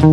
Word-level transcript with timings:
Всем 0.00 0.12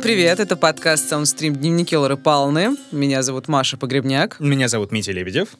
привет, 0.00 0.40
это 0.40 0.56
подкаст 0.56 1.12
Soundstream 1.12 1.52
Дневники 1.52 1.96
Лоры 1.96 2.16
Палны. 2.16 2.76
Меня 2.90 3.22
зовут 3.22 3.46
Маша 3.46 3.76
Погребняк. 3.76 4.40
Меня 4.40 4.66
зовут 4.66 4.90
Митя 4.90 5.12
Лебедев. 5.12 5.50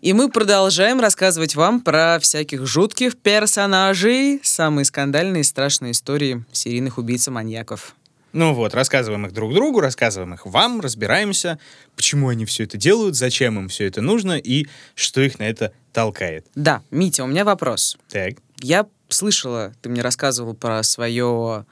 И 0.00 0.14
мы 0.14 0.30
продолжаем 0.30 0.98
рассказывать 0.98 1.56
вам 1.56 1.82
про 1.82 2.18
всяких 2.20 2.66
жутких 2.66 3.18
персонажей, 3.18 4.40
самые 4.42 4.86
скандальные 4.86 5.42
и 5.42 5.44
страшные 5.44 5.92
истории 5.92 6.42
серийных 6.52 6.96
убийц 6.96 7.28
и 7.28 7.30
маньяков. 7.30 7.94
Ну 8.32 8.54
вот, 8.54 8.74
рассказываем 8.74 9.26
их 9.26 9.32
друг 9.32 9.52
другу, 9.52 9.80
рассказываем 9.80 10.34
их 10.34 10.46
вам, 10.46 10.80
разбираемся, 10.80 11.58
почему 11.96 12.28
они 12.28 12.46
все 12.46 12.64
это 12.64 12.78
делают, 12.78 13.14
зачем 13.14 13.58
им 13.58 13.68
все 13.68 13.86
это 13.86 14.00
нужно 14.00 14.38
и 14.38 14.66
что 14.94 15.20
их 15.20 15.38
на 15.38 15.44
это 15.44 15.72
толкает. 15.92 16.46
Да, 16.54 16.82
Митя, 16.90 17.24
у 17.24 17.26
меня 17.26 17.44
вопрос. 17.44 17.98
Так. 18.08 18.34
Я 18.60 18.86
слышала, 19.08 19.74
ты 19.82 19.88
мне 19.90 20.00
рассказывал 20.00 20.54
про 20.54 20.82
свое 20.82 21.66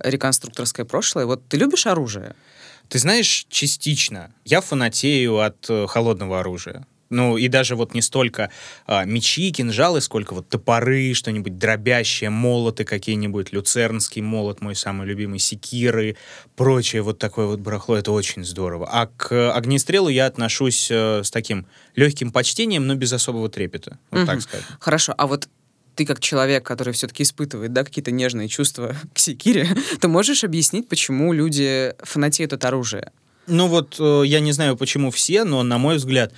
реконструкторское 0.00 0.84
прошлое. 0.84 1.26
Вот 1.26 1.46
ты 1.48 1.56
любишь 1.56 1.86
оружие? 1.86 2.34
Ты 2.88 2.98
знаешь, 2.98 3.46
частично. 3.48 4.32
Я 4.44 4.60
фанатею 4.60 5.40
от 5.40 5.66
э, 5.68 5.86
холодного 5.86 6.40
оружия. 6.40 6.86
Ну, 7.10 7.36
и 7.36 7.48
даже 7.48 7.76
вот 7.76 7.94
не 7.94 8.02
столько 8.02 8.50
а, 8.86 9.04
мечи, 9.04 9.52
кинжалы, 9.52 10.00
сколько 10.00 10.34
вот 10.34 10.48
топоры, 10.48 11.14
что-нибудь 11.14 11.56
дробящее, 11.58 12.30
молоты 12.30 12.84
какие-нибудь, 12.84 13.52
люцернский 13.52 14.22
молот, 14.22 14.60
мой 14.60 14.74
самый 14.74 15.06
любимый, 15.06 15.38
секиры, 15.38 16.16
прочее 16.56 17.02
вот 17.02 17.18
такое 17.18 17.46
вот 17.46 17.60
барахло, 17.60 17.96
это 17.96 18.12
очень 18.12 18.44
здорово. 18.44 18.88
А 18.90 19.06
к 19.06 19.52
огнестрелу 19.52 20.08
я 20.08 20.26
отношусь 20.26 20.88
э, 20.90 21.22
с 21.22 21.30
таким 21.30 21.66
легким 21.94 22.32
почтением, 22.32 22.86
но 22.86 22.94
без 22.96 23.12
особого 23.12 23.48
трепета, 23.48 23.98
вот 24.10 24.18
Мгм. 24.20 24.26
так 24.26 24.40
скажем. 24.42 24.66
Хорошо, 24.80 25.14
а 25.16 25.26
вот 25.26 25.48
ты 25.94 26.04
как 26.04 26.20
человек, 26.20 26.64
который 26.66 26.92
все-таки 26.92 27.22
испытывает 27.22 27.72
да, 27.72 27.82
какие-то 27.84 28.10
нежные 28.10 28.48
чувства 28.48 28.96
к 29.14 29.18
секире, 29.18 29.68
ты 30.00 30.08
можешь 30.08 30.44
объяснить, 30.44 30.88
почему 30.88 31.32
люди 31.32 31.94
фанатеют 32.02 32.52
от 32.52 32.64
оружия? 32.64 33.12
Ну 33.46 33.68
вот, 33.68 33.96
э, 34.00 34.22
я 34.26 34.40
не 34.40 34.50
знаю, 34.52 34.76
почему 34.76 35.10
все, 35.12 35.44
но, 35.44 35.62
на 35.62 35.78
мой 35.78 35.96
взгляд, 35.96 36.32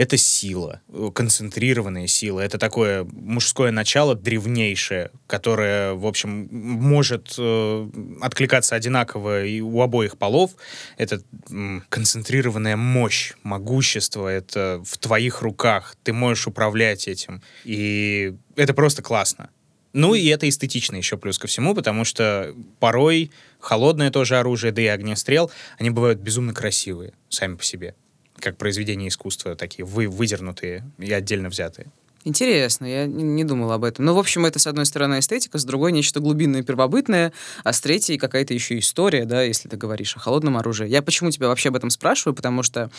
это 0.00 0.16
сила, 0.16 0.80
э, 0.88 1.10
концентрированная 1.14 2.06
сила. 2.06 2.40
Это 2.40 2.56
такое 2.56 3.04
мужское 3.04 3.70
начало 3.70 4.14
древнейшее, 4.14 5.10
которое, 5.26 5.92
в 5.92 6.06
общем, 6.06 6.48
может 6.50 7.34
э, 7.36 7.90
откликаться 8.22 8.74
одинаково 8.76 9.44
и 9.44 9.60
у 9.60 9.82
обоих 9.82 10.16
полов. 10.16 10.52
Это 10.96 11.20
м, 11.50 11.84
концентрированная 11.90 12.78
мощь, 12.78 13.34
могущество. 13.42 14.26
Это 14.26 14.82
в 14.86 14.96
твоих 14.96 15.42
руках. 15.42 15.94
Ты 16.02 16.14
можешь 16.14 16.46
управлять 16.46 17.06
этим. 17.06 17.42
И 17.64 18.34
это 18.56 18.72
просто 18.72 19.02
классно. 19.02 19.50
Ну 19.92 20.14
и 20.14 20.26
это 20.28 20.48
эстетично 20.48 20.96
еще 20.96 21.18
плюс 21.18 21.38
ко 21.38 21.46
всему, 21.46 21.74
потому 21.74 22.06
что 22.06 22.54
порой 22.78 23.30
холодное 23.58 24.10
тоже 24.10 24.38
оружие, 24.38 24.72
да 24.72 24.80
и 24.80 24.86
огнестрел, 24.86 25.50
они 25.78 25.90
бывают 25.90 26.20
безумно 26.20 26.54
красивые 26.54 27.12
сами 27.28 27.56
по 27.56 27.64
себе. 27.64 27.94
Как 28.40 28.56
произведения 28.56 29.08
искусства, 29.08 29.54
такие 29.54 29.84
вы, 29.84 30.08
выдернутые 30.08 30.84
и 30.98 31.12
отдельно 31.12 31.48
взятые. 31.48 31.90
Интересно, 32.24 32.84
я 32.84 33.06
не, 33.06 33.44
думала 33.44 33.76
об 33.76 33.84
этом. 33.84 34.04
Ну, 34.04 34.14
в 34.14 34.18
общем, 34.18 34.44
это, 34.44 34.58
с 34.58 34.66
одной 34.66 34.84
стороны, 34.84 35.20
эстетика, 35.20 35.56
с 35.56 35.64
другой 35.64 35.90
нечто 35.90 36.20
глубинное 36.20 36.60
и 36.60 36.62
первобытное, 36.64 37.32
а 37.64 37.72
с 37.72 37.80
третьей 37.80 38.18
какая-то 38.18 38.52
еще 38.52 38.78
история, 38.78 39.24
да, 39.24 39.42
если 39.42 39.68
ты 39.68 39.78
говоришь 39.78 40.16
о 40.16 40.20
холодном 40.20 40.58
оружии. 40.58 40.86
Я 40.86 41.00
почему 41.00 41.30
тебя 41.30 41.48
вообще 41.48 41.70
об 41.70 41.76
этом 41.76 41.88
спрашиваю? 41.88 42.34
Потому 42.34 42.62
что 42.62 42.90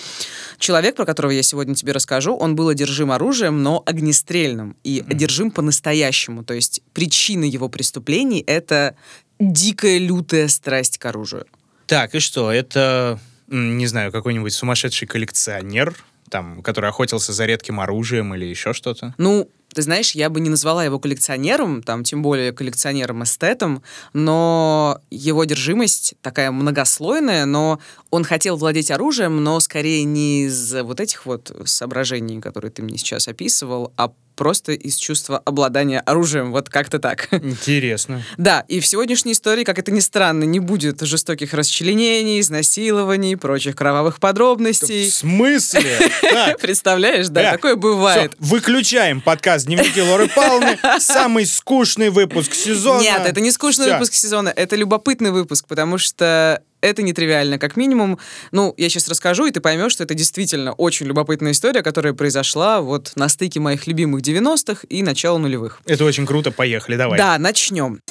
человек, 0.58 0.96
про 0.96 1.06
которого 1.06 1.30
я 1.32 1.44
сегодня 1.44 1.76
тебе 1.76 1.92
расскажу, 1.92 2.36
он 2.36 2.56
был 2.56 2.70
одержим 2.70 3.12
оружием, 3.12 3.62
но 3.62 3.84
огнестрельным, 3.86 4.76
и 4.84 5.04
одержим 5.08 5.52
по-настоящему. 5.52 6.44
То 6.44 6.56
есть 6.56 6.82
причина 6.94 7.44
его 7.44 7.70
преступлений— 7.70 8.44
это 8.48 8.96
дикая, 9.40 10.00
лютая 10.00 10.48
страсть 10.48 10.98
к 10.98 11.06
оружию. 11.06 11.46
Так, 11.86 12.16
и 12.16 12.20
что? 12.20 12.52
Это, 12.52 13.20
не 13.52 13.88
знаю, 13.88 14.12
какой-нибудь 14.12 14.54
сумасшедший 14.54 15.08
коллекционер, 15.08 15.96
там, 16.30 16.64
который 16.64 16.90
охотился 16.90 17.34
за 17.34 17.46
редким 17.46 17.80
оружием 17.80 18.34
или 18.34 18.46
еще 18.46 18.74
что-то? 18.74 19.14
Ну, 19.18 19.50
ты 19.74 19.82
знаешь, 19.82 20.12
я 20.12 20.30
бы 20.30 20.40
не 20.40 20.50
назвала 20.50 20.84
его 20.84 21.00
коллекционером, 21.00 21.84
там, 21.84 22.04
тем 22.04 22.22
более 22.22 22.52
коллекционером-эстетом, 22.52 23.84
но 24.14 25.02
его 25.10 25.42
одержимость 25.42 26.16
такая 26.22 26.52
многослойная, 26.52 27.46
но 27.46 27.80
он 28.10 28.24
хотел 28.24 28.58
владеть 28.58 28.92
оружием, 28.92 29.44
но 29.44 29.60
скорее 29.60 30.04
не 30.04 30.46
из 30.46 30.74
вот 30.74 31.00
этих 31.00 31.26
вот 31.26 31.56
соображений, 31.66 32.42
которые 32.42 32.72
ты 32.72 32.82
мне 32.82 32.98
сейчас 32.98 33.28
описывал, 33.28 33.94
а 33.98 34.12
просто 34.36 34.72
из 34.74 34.96
чувства 34.96 35.38
обладания 35.46 36.00
оружием, 36.00 36.52
вот 36.52 36.70
как-то 36.70 37.00
так. 37.00 37.28
Интересно. 37.32 38.24
Да, 38.38 38.64
и 38.68 38.80
в 38.80 38.86
сегодняшней 38.86 39.34
истории, 39.34 39.64
как 39.64 39.80
это 39.80 39.92
ни 39.92 40.00
странно, 40.00 40.44
не 40.44 40.60
будет 40.60 41.02
жестоких 41.02 41.54
расчленений, 41.54 42.40
изнасилований, 42.40 43.36
прочих 43.36 43.76
кровавых 43.76 44.18
В 44.18 44.20
подробностей. 44.20 45.10
смысле? 45.10 46.12
Так, 46.22 46.60
Представляешь, 46.62 47.28
да, 47.30 47.52
такое 47.52 47.76
бывает. 47.76 48.34
выключаем 48.40 49.22
подкаст 49.22 49.66
«Дневники 49.66 50.02
Лоры 50.02 50.28
Павловны». 50.28 50.78
Самый 51.00 51.46
скучный 51.46 52.10
выпуск 52.10 52.54
сезона. 52.54 53.02
Нет, 53.02 53.22
это 53.26 53.42
не 53.42 53.52
скучный 53.52 53.92
выпуск 53.94 54.14
сезона, 54.14 54.50
это 54.56 54.76
любопытный 54.76 55.32
выпуск, 55.32 55.66
потому 55.68 55.98
что 55.98 56.62
это 56.82 57.02
нетривиально, 57.02 57.58
как 57.58 57.78
минимум. 57.78 58.20
Ну, 58.52 58.74
я 58.78 58.90
сейчас 58.90 59.08
расскажу, 59.08 59.46
и 59.46 59.52
ты 59.52 59.62
поймешь, 59.62 59.94
что 59.94 60.04
это 60.04 60.14
действительно 60.14 60.74
очень 60.74 61.06
любопытная 61.06 61.52
история, 61.52 61.84
которая 61.84 62.14
произошла 62.14 62.82
вот 62.82 63.14
на 63.16 63.30
стыке 63.30 63.60
моих 63.60 63.88
любимых 63.88 64.22
90-х 64.22 64.86
и 64.90 65.04
начала 65.04 65.38
нулевых. 65.38 65.82
Это 65.86 66.06
очень 66.06 66.26
круто, 66.26 66.52
поехали, 66.52 66.96
давай. 66.96 67.18
Да, 67.18 67.38
начнем. 67.38 68.02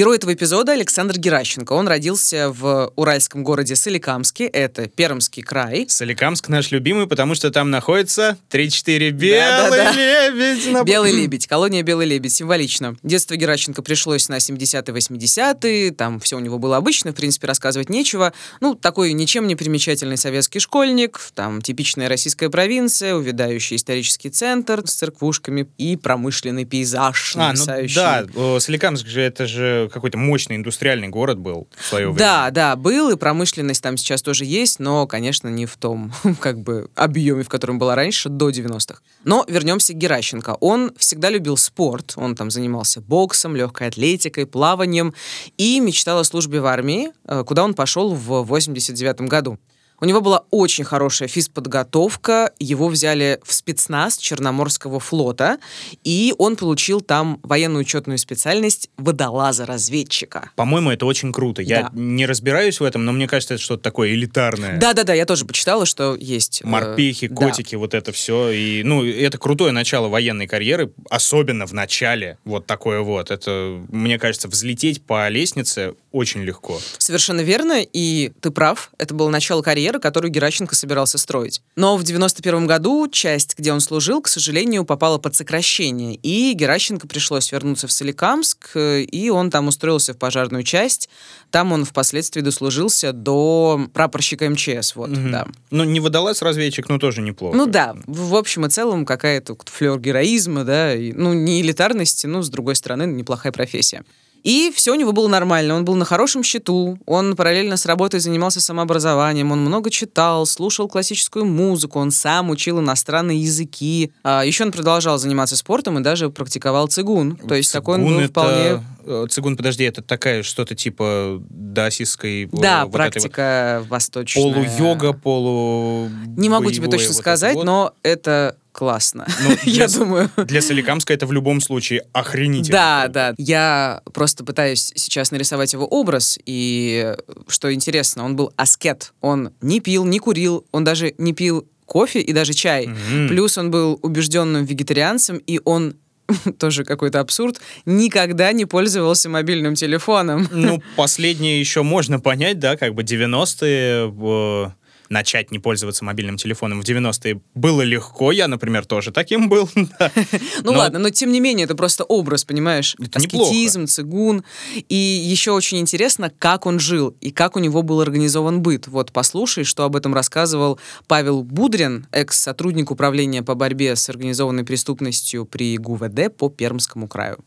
Герой 0.00 0.16
этого 0.16 0.32
эпизода 0.32 0.72
Александр 0.72 1.18
Геращенко. 1.18 1.74
Он 1.74 1.86
родился 1.86 2.48
в 2.50 2.90
уральском 2.96 3.44
городе 3.44 3.76
Соликамске, 3.76 4.46
это 4.46 4.88
Пермский 4.88 5.42
край. 5.42 5.84
Соликамск 5.90 6.48
наш 6.48 6.70
любимый, 6.70 7.06
потому 7.06 7.34
что 7.34 7.50
там 7.50 7.70
находится 7.70 8.38
3-4 8.50 9.10
белый 9.10 9.40
Да-да-да. 9.40 9.92
лебедь. 9.92 10.72
на- 10.72 10.84
Белый 10.84 11.12
лебедь, 11.12 11.46
колония 11.46 11.82
Белый 11.82 12.06
лебедь, 12.06 12.32
символично. 12.32 12.96
Детство 13.02 13.36
Геращенко 13.36 13.82
пришлось 13.82 14.30
на 14.30 14.38
70-е, 14.38 14.94
80-е, 14.94 15.90
там 15.90 16.18
все 16.18 16.38
у 16.38 16.40
него 16.40 16.58
было 16.58 16.78
обычно, 16.78 17.12
в 17.12 17.14
принципе, 17.16 17.46
рассказывать 17.48 17.90
нечего. 17.90 18.32
Ну, 18.62 18.74
такой 18.76 19.12
ничем 19.12 19.46
не 19.48 19.54
примечательный 19.54 20.16
советский 20.16 20.60
школьник, 20.60 21.20
там 21.34 21.60
типичная 21.60 22.08
российская 22.08 22.48
провинция, 22.48 23.14
увядающий 23.16 23.76
исторический 23.76 24.30
центр 24.30 24.80
с 24.86 24.94
церквушками 24.94 25.68
и 25.76 25.98
промышленный 25.98 26.64
пейзаж, 26.64 27.34
А, 27.36 27.52
ну 27.52 27.66
да, 27.94 28.60
Соликамск 28.60 29.06
же 29.06 29.20
это 29.20 29.44
же 29.46 29.89
какой-то 29.90 30.18
мощный 30.18 30.56
индустриальный 30.56 31.08
город 31.08 31.38
был 31.38 31.68
в 31.76 31.84
свое 31.84 32.06
время. 32.06 32.18
Да, 32.18 32.50
да, 32.50 32.76
был, 32.76 33.10
и 33.10 33.16
промышленность 33.16 33.82
там 33.82 33.96
сейчас 33.96 34.22
тоже 34.22 34.44
есть, 34.44 34.78
но, 34.78 35.06
конечно, 35.06 35.48
не 35.48 35.66
в 35.66 35.76
том 35.76 36.12
как 36.40 36.60
бы 36.60 36.88
объеме, 36.94 37.42
в 37.42 37.48
котором 37.48 37.78
была 37.78 37.94
раньше, 37.94 38.28
до 38.28 38.50
90-х. 38.50 39.00
Но 39.24 39.44
вернемся 39.48 39.92
к 39.92 39.96
Геращенко. 39.96 40.56
Он 40.60 40.92
всегда 40.96 41.30
любил 41.30 41.56
спорт, 41.56 42.14
он 42.16 42.34
там 42.36 42.50
занимался 42.50 43.00
боксом, 43.00 43.56
легкой 43.56 43.88
атлетикой, 43.88 44.46
плаванием 44.46 45.14
и 45.56 45.80
мечтал 45.80 46.18
о 46.18 46.24
службе 46.24 46.60
в 46.60 46.66
армии, 46.66 47.10
э, 47.24 47.44
куда 47.44 47.64
он 47.64 47.74
пошел 47.74 48.14
в 48.14 48.42
89 48.42 49.22
году. 49.22 49.58
У 50.00 50.06
него 50.06 50.20
была 50.20 50.44
очень 50.50 50.84
хорошая 50.84 51.28
физподготовка, 51.28 52.52
его 52.58 52.88
взяли 52.88 53.38
в 53.44 53.52
спецназ 53.52 54.16
Черноморского 54.16 54.98
флота, 55.00 55.58
и 56.04 56.34
он 56.38 56.56
получил 56.56 57.00
там 57.00 57.38
военную 57.42 57.82
учетную 57.82 58.18
специальность 58.18 58.88
водолаза-разведчика. 58.96 60.50
По-моему, 60.56 60.90
это 60.90 61.06
очень 61.06 61.32
круто. 61.32 61.62
Я 61.62 61.82
Да. 61.82 61.90
не 61.92 62.26
разбираюсь 62.26 62.80
в 62.80 62.84
этом, 62.84 63.04
но 63.04 63.12
мне 63.12 63.26
кажется, 63.26 63.54
это 63.54 63.62
что-то 63.62 63.82
такое 63.82 64.10
элитарное. 64.10 64.78
Да-да-да, 64.78 65.14
я 65.14 65.26
тоже 65.26 65.44
почитала, 65.44 65.86
что 65.86 66.14
есть. 66.16 66.62
э, 66.62 66.66
Морпехи, 66.66 67.28
да. 67.28 67.34
котики, 67.34 67.74
вот 67.74 67.94
это 67.94 68.12
все. 68.12 68.50
И, 68.50 68.82
ну, 68.82 69.04
это 69.04 69.38
крутое 69.38 69.72
начало 69.72 70.08
военной 70.08 70.46
карьеры, 70.46 70.92
особенно 71.08 71.66
в 71.66 71.72
начале. 71.72 72.38
Вот 72.44 72.66
такое 72.66 73.00
вот. 73.00 73.30
Это, 73.30 73.80
мне 73.88 74.18
кажется, 74.18 74.48
взлететь 74.48 75.02
по 75.04 75.28
лестнице 75.28 75.94
очень 76.12 76.42
легко. 76.42 76.80
Совершенно 76.98 77.40
верно, 77.40 77.80
и 77.82 78.32
ты 78.40 78.50
прав. 78.50 78.90
Это 78.98 79.14
было 79.14 79.28
начало 79.28 79.62
карьеры, 79.62 79.89
которую 79.98 80.30
Геращенко 80.30 80.74
собирался 80.74 81.18
строить. 81.18 81.62
Но 81.76 81.96
в 81.96 82.04
91 82.04 82.66
году 82.66 83.08
часть, 83.08 83.58
где 83.58 83.72
он 83.72 83.80
служил, 83.80 84.22
к 84.22 84.28
сожалению, 84.28 84.84
попала 84.84 85.18
под 85.18 85.34
сокращение, 85.34 86.14
и 86.14 86.52
Геращенко 86.52 87.08
пришлось 87.08 87.50
вернуться 87.50 87.86
в 87.88 87.92
Соликамск, 87.92 88.76
и 88.76 89.30
он 89.30 89.50
там 89.50 89.68
устроился 89.68 90.14
в 90.14 90.18
пожарную 90.18 90.62
часть. 90.62 91.08
Там 91.50 91.72
он 91.72 91.84
впоследствии 91.84 92.42
дослужился 92.42 93.12
до 93.12 93.88
прапорщика 93.92 94.48
МЧС, 94.48 94.94
вот, 94.94 95.10
Мгм. 95.10 95.32
да. 95.32 95.46
Ну, 95.70 95.84
не 95.84 95.98
водолаз-разведчик, 96.00 96.88
но 96.88 96.98
тоже 96.98 97.22
неплохо. 97.22 97.56
Ну 97.56 97.66
да, 97.66 97.96
в 98.06 98.36
общем 98.36 98.66
и 98.66 98.68
целом 98.68 99.04
какая-то 99.04 99.56
флер 99.66 99.98
героизма, 99.98 100.64
да, 100.64 100.94
и, 100.94 101.12
ну 101.12 101.32
не 101.32 101.60
элитарности, 101.60 102.26
но 102.26 102.42
с 102.42 102.48
другой 102.48 102.76
стороны 102.76 103.04
неплохая 103.06 103.52
профессия. 103.52 104.04
И 104.42 104.72
все 104.74 104.92
у 104.92 104.94
него 104.94 105.12
было 105.12 105.28
нормально, 105.28 105.74
он 105.74 105.84
был 105.84 105.94
на 105.94 106.04
хорошем 106.04 106.42
счету, 106.42 106.98
он 107.06 107.36
параллельно 107.36 107.76
с 107.76 107.86
работой 107.86 108.20
занимался 108.20 108.60
самообразованием, 108.60 109.52
он 109.52 109.60
много 109.60 109.90
читал, 109.90 110.46
слушал 110.46 110.88
классическую 110.88 111.44
музыку, 111.44 111.98
он 111.98 112.10
сам 112.10 112.50
учил 112.50 112.80
иностанные 112.80 113.40
языки. 113.40 114.12
А 114.22 114.44
еще 114.44 114.64
он 114.64 114.72
продолжал 114.72 115.18
заниматься 115.18 115.56
спортом 115.56 115.98
и 115.98 116.02
даже 116.02 116.30
практиковал 116.30 116.88
цигун. 116.88 117.36
То 117.36 117.54
есть 117.54 117.72
такой 117.72 117.96
он 117.96 118.00
Цигун 118.02 118.16
был 118.18 118.28
вполне... 118.28 118.82
э, 119.10 119.26
Цигун, 119.28 119.56
подожди, 119.56 119.84
это 119.84 120.02
такая 120.02 120.42
что-то 120.42 120.74
типа 120.74 121.42
даосистской... 121.48 122.44
э, 122.44 122.48
Да, 122.52 122.56
вот 122.56 122.60
этой 122.60 122.84
вот 122.84 122.92
практика 122.92 123.84
восточная. 123.88 124.42
Полу-йога, 124.42 125.12
полу... 125.12 126.08
Не 126.36 126.48
могу 126.48 126.70
тебе 126.70 126.88
точно 126.88 127.08
вот 127.08 127.16
сказать, 127.16 127.54
вот. 127.54 127.64
но 127.64 127.94
это 128.02 128.56
классно. 128.72 129.26
Ну, 129.42 129.50
Я 129.64 129.88
для- 129.88 129.98
думаю. 129.98 130.30
Для 130.36 130.62
Соликамска 130.62 131.12
это 131.12 131.26
в 131.26 131.32
любом 131.32 131.60
случае 131.60 132.04
охренительно. 132.12 132.72
Да, 132.72 133.08
да. 133.08 133.34
Я 133.36 134.02
просто 134.12 134.44
пытаюсь 134.44 134.92
сейчас 134.94 135.30
нарисовать 135.30 135.72
его 135.72 135.86
образ, 135.86 136.38
и 136.46 137.14
что 137.48 137.72
интересно, 137.72 138.24
он 138.24 138.36
был 138.36 138.52
аскет. 138.56 139.12
Он 139.20 139.50
не 139.60 139.80
пил, 139.80 140.04
не 140.04 140.18
курил, 140.18 140.64
он 140.72 140.84
даже 140.84 141.14
не 141.18 141.32
пил 141.32 141.66
кофе 141.86 142.20
и 142.20 142.32
даже 142.32 142.52
чай. 142.52 142.88
Плюс 143.28 143.58
он 143.58 143.70
был 143.70 143.98
убежденным 144.02 144.64
вегетарианцем, 144.64 145.38
и 145.38 145.60
он 145.64 145.96
тоже 146.58 146.84
какой-то 146.84 147.20
абсурд, 147.20 147.60
никогда 147.86 148.52
не 148.52 148.64
пользовался 148.64 149.28
мобильным 149.28 149.74
телефоном. 149.74 150.48
Ну, 150.50 150.82
последнее 150.96 151.60
еще 151.60 151.82
можно 151.82 152.20
понять, 152.20 152.58
да, 152.58 152.76
как 152.76 152.94
бы 152.94 153.02
90-е, 153.02 154.12
э, 154.12 154.70
начать 155.10 155.50
не 155.50 155.58
пользоваться 155.58 156.04
мобильным 156.04 156.36
телефоном 156.36 156.80
в 156.80 156.84
90-е 156.84 157.40
было 157.54 157.82
легко. 157.82 158.32
Я, 158.32 158.48
например, 158.48 158.86
тоже 158.86 159.10
таким 159.10 159.48
был. 159.48 159.68
Ну 160.62 160.72
Но- 160.72 160.78
ладно, 160.78 160.98
но 160.98 161.10
тем 161.10 161.32
не 161.32 161.40
менее, 161.40 161.64
это 161.64 161.74
просто 161.74 162.04
образ, 162.04 162.44
понимаешь? 162.44 162.96
Аскетизм, 163.12 163.86
цигун. 163.86 164.44
И 164.88 164.94
еще 164.94 165.50
очень 165.52 165.78
интересно, 165.78 166.30
как 166.38 166.66
он 166.66 166.78
жил 166.78 167.14
и 167.20 167.30
как 167.30 167.56
у 167.56 167.58
него 167.58 167.82
был 167.82 168.00
организован 168.00 168.62
быт. 168.62 168.86
Вот 168.86 169.10
послушай, 169.12 169.64
что 169.64 169.84
об 169.84 169.96
этом 169.96 170.14
рассказывал 170.14 170.78
Павел 171.08 171.42
Будрин, 171.42 172.06
экс-сотрудник 172.12 172.90
управления 172.90 173.42
по 173.42 173.54
борьбе 173.54 173.96
с 173.96 174.08
организованной 174.08 174.64
преступностью 174.64 175.44
при 175.44 175.76
ГУВД 175.76 176.34
по 176.36 176.48
Пермскому 176.48 177.08
краю. 177.08 177.38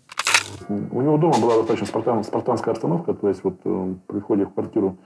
У 0.67 1.01
него 1.01 1.17
дома 1.17 1.37
была 1.39 1.57
достаточно 1.57 1.85
спартан- 1.87 2.23
спартанская 2.23 2.73
обстановка, 2.73 3.13
то 3.13 3.29
есть 3.29 3.43
вот 3.43 3.59
э, 3.63 3.95
при 4.07 4.19
входе 4.19 4.45
в 4.45 4.53
квартиру 4.53 4.97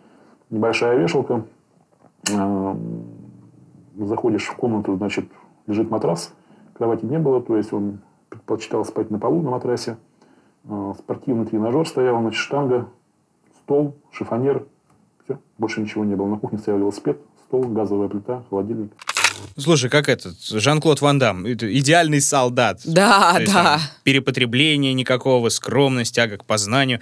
небольшая 0.49 0.97
вешалка, 0.99 1.45
заходишь 3.97 4.47
в 4.47 4.55
комнату, 4.55 4.95
значит, 4.95 5.25
лежит 5.65 5.89
матрас, 5.89 6.33
кровати 6.73 7.05
не 7.05 7.19
было, 7.19 7.41
то 7.41 7.57
есть 7.57 7.73
он 7.73 7.99
предпочитал 8.29 8.85
спать 8.85 9.09
на 9.09 9.19
полу 9.19 9.41
на 9.41 9.51
матрасе, 9.51 9.97
Э, 10.69 10.93
спортивный 10.97 11.45
тренажер 11.45 11.87
стоял, 11.87 12.19
значит, 12.19 12.39
штанга, 12.39 12.87
стол, 13.59 13.95
шифонер, 14.11 14.65
все, 15.23 15.39
больше 15.57 15.81
ничего 15.81 16.03
не 16.03 16.15
было. 16.15 16.27
На 16.27 16.37
кухне 16.37 16.57
стоял 16.57 16.79
велосипед, 16.79 17.21
стол, 17.45 17.63
газовая 17.63 18.09
плита, 18.09 18.43
холодильник. 18.49 18.91
Слушай, 19.57 19.89
как 19.89 20.07
этот, 20.07 20.35
Жан-Клод 20.47 21.01
Ван 21.01 21.19
Дам, 21.19 21.51
идеальный 21.51 22.21
солдат. 22.21 22.81
Да, 22.83 23.33
То 23.33 23.41
есть 23.41 23.53
да. 23.53 23.63
там 23.63 23.81
перепотребления 24.03 24.93
никакого, 24.93 25.49
скромность, 25.49 26.13
тяга 26.13 26.37
к 26.37 26.45
познанию. 26.45 27.01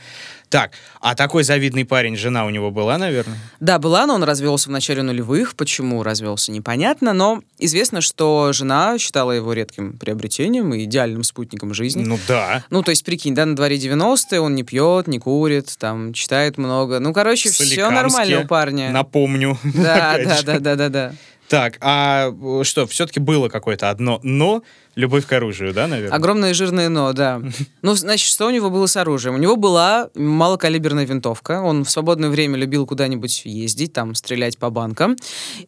Так, 0.50 0.72
а 1.02 1.16
такой 1.16 1.44
завидный 1.44 1.86
парень, 1.86 2.16
жена 2.16 2.46
у 2.46 2.50
него 2.50 2.72
была, 2.72 2.98
наверное? 2.98 3.38
Да, 3.60 3.80
была, 3.80 4.06
но 4.06 4.16
он 4.16 4.24
развелся 4.24 4.70
в 4.70 4.72
начале 4.72 5.02
нулевых. 5.02 5.56
Почему 5.56 6.02
развелся, 6.04 6.52
непонятно. 6.52 7.14
Но 7.14 7.42
известно, 7.58 8.00
что 8.00 8.54
жена 8.54 8.98
считала 8.98 9.32
его 9.32 9.54
редким 9.54 9.98
приобретением 9.98 10.74
и 10.74 10.84
идеальным 10.86 11.24
спутником 11.24 11.74
жизни. 11.74 12.04
Ну 12.06 12.20
да. 12.28 12.64
Ну, 12.70 12.84
то 12.84 12.92
есть, 12.92 13.04
прикинь, 13.04 13.36
да, 13.36 13.46
на 13.46 13.56
дворе 13.56 13.78
90-е, 13.78 14.40
он 14.40 14.56
не 14.56 14.64
пьет, 14.64 15.08
не 15.08 15.20
курит, 15.20 15.76
там, 15.78 16.14
читает 16.14 16.58
много. 16.58 17.00
Ну, 17.00 17.12
короче, 17.12 17.50
все 17.50 17.90
нормально 17.90 18.42
у 18.42 18.48
парня. 18.48 18.92
Напомню. 18.92 19.58
Да, 19.76 20.18
да, 20.24 20.42
да, 20.42 20.60
да, 20.60 20.76
да, 20.76 20.90
да. 20.90 21.14
Так, 21.48 21.78
а 21.82 22.32
э, 22.32 22.64
что, 22.64 22.88
все-таки 22.88 23.20
было 23.20 23.50
какое-то 23.50 23.90
одно 23.90 24.20
«но», 24.24 24.64
любовь 24.96 25.26
к 25.26 25.34
оружию, 25.34 25.74
да, 25.74 25.88
наверное? 25.88 26.16
Огромное 26.16 26.54
жирное 26.54 26.90
но, 26.90 27.14
да. 27.14 27.42
Ну, 27.82 27.94
значит, 27.96 28.28
что 28.28 28.48
у 28.48 28.50
него 28.50 28.70
было 28.70 28.88
с 28.88 28.98
оружием? 28.98 29.36
У 29.36 29.38
него 29.38 29.56
была 29.56 30.10
малокалиберная 30.16 31.06
винтовка. 31.06 31.62
Он 31.62 31.84
в 31.84 31.92
свободное 31.92 32.30
время 32.30 32.58
любил 32.58 32.88
куда-нибудь 32.88 33.44
ездить, 33.46 33.94
там, 33.94 34.16
стрелять 34.16 34.58
по 34.58 34.70
банкам. 34.70 35.18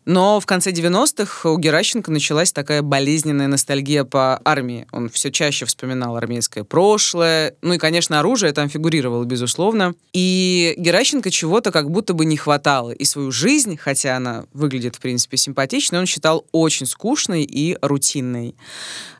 Но 0.06 0.40
в 0.40 0.46
конце 0.46 0.72
90-х 0.72 1.50
у 1.50 1.58
Геращенко 1.58 2.12
началась 2.12 2.52
такая 2.52 2.82
болезненная 2.82 3.48
ностальгия 3.48 4.04
по 4.04 4.42
армии. 4.44 4.88
Он 4.92 5.10
все 5.10 5.32
чаще 5.32 5.66
вспоминал 5.66 6.16
армейское 6.16 6.64
прошлое. 6.64 7.56
Ну 7.62 7.74
и, 7.74 7.78
конечно, 7.78 8.20
оружие 8.20 8.54
там 8.54 8.70
фигурировало, 8.70 9.26
безусловно. 9.26 9.94
И 10.14 10.74
Геращенко 10.78 11.30
чего-то 11.30 11.72
как 11.72 11.92
будто 11.92 12.14
бы 12.14 12.26
не 12.26 12.38
хватало. 12.38 12.92
И 12.92 13.06
свою 13.06 13.32
жизнь, 13.32 13.78
хотя 13.78 14.16
она 14.16 14.46
выглядит, 14.54 14.96
в 14.96 15.00
принципе, 15.00 15.38
симпатичной, 15.38 16.00
он 16.00 16.06
считал 16.06 16.46
очень 16.52 16.86
скучной 16.86 17.44
и 17.44 17.78
рутинной. 17.82 18.56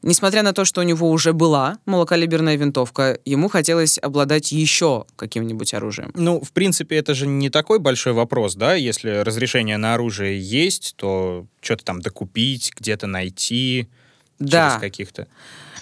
Несмотря 0.02 0.44
на 0.44 0.54
то, 0.54 0.66
что 0.66 0.82
у 0.82 0.84
него 0.84 1.10
уже 1.10 1.34
была 1.34 1.78
малокалиберная 1.86 2.56
винтовка, 2.56 3.20
ему 3.26 3.50
хотелось 3.50 3.98
обладать 4.02 4.52
еще 4.52 5.06
каким-нибудь 5.16 5.74
оружием. 5.74 6.12
Ну, 6.16 6.42
в 6.42 6.52
принципе, 6.52 6.98
это 6.98 7.14
же 7.14 7.28
не 7.28 7.50
такой 7.50 7.80
большой 7.80 8.14
вопрос, 8.14 8.56
да? 8.56 8.76
Если 8.76 9.10
разрешение 9.10 9.78
на 9.78 9.94
оружие 9.96 10.40
есть, 10.40 10.94
то 10.98 11.46
что-то 11.62 11.84
там 11.86 12.02
докупить, 12.02 12.74
где-то 12.78 13.08
найти 13.08 13.88
Да. 14.40 14.70
через 14.70 14.82
каких-то... 14.82 15.28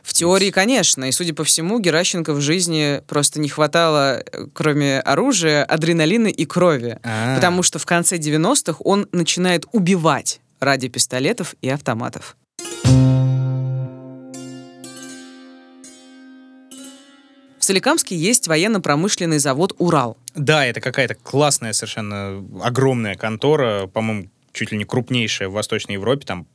В 0.04 0.14
теории, 0.14 0.52
конечно. 0.52 1.06
И, 1.06 1.12
судя 1.12 1.34
по 1.34 1.44
всему, 1.44 1.80
Геращенко 1.80 2.34
в 2.36 2.40
жизни 2.40 3.02
просто 3.08 3.40
не 3.40 3.50
хватало, 3.50 4.20
э, 4.20 4.46
кроме 4.54 5.00
оружия, 5.00 5.64
адреналина 5.64 6.28
и 6.28 6.46
крови. 6.46 7.00
А. 7.02 7.34
Потому 7.36 7.64
что 7.64 7.80
в 7.80 7.88
конце 7.88 8.18
90-х 8.18 8.78
он 8.82 9.08
начинает 9.12 9.66
убивать 9.72 10.42
ради 10.60 10.90
пистолетов 10.90 11.56
и 11.64 11.70
автоматов. 11.70 12.38
В 17.66 17.68
Соликамске 17.68 18.16
есть 18.16 18.48
военно-промышленный 18.48 19.40
завод 19.40 19.74
«Урал». 19.80 20.20
Да, 20.36 20.64
это 20.68 20.80
какая-то 20.82 21.16
классная 21.16 21.74
совершенно 21.74 22.46
огромная 22.62 23.16
контора, 23.16 23.88
по-моему, 23.88 24.30
чуть 24.54 24.72
ли 24.72 24.78
не 24.78 24.86
крупнейшая 24.86 25.50
в 25.50 25.54
Восточной 25.54 25.94
Европе. 25.94 26.28
Там, 26.28 26.48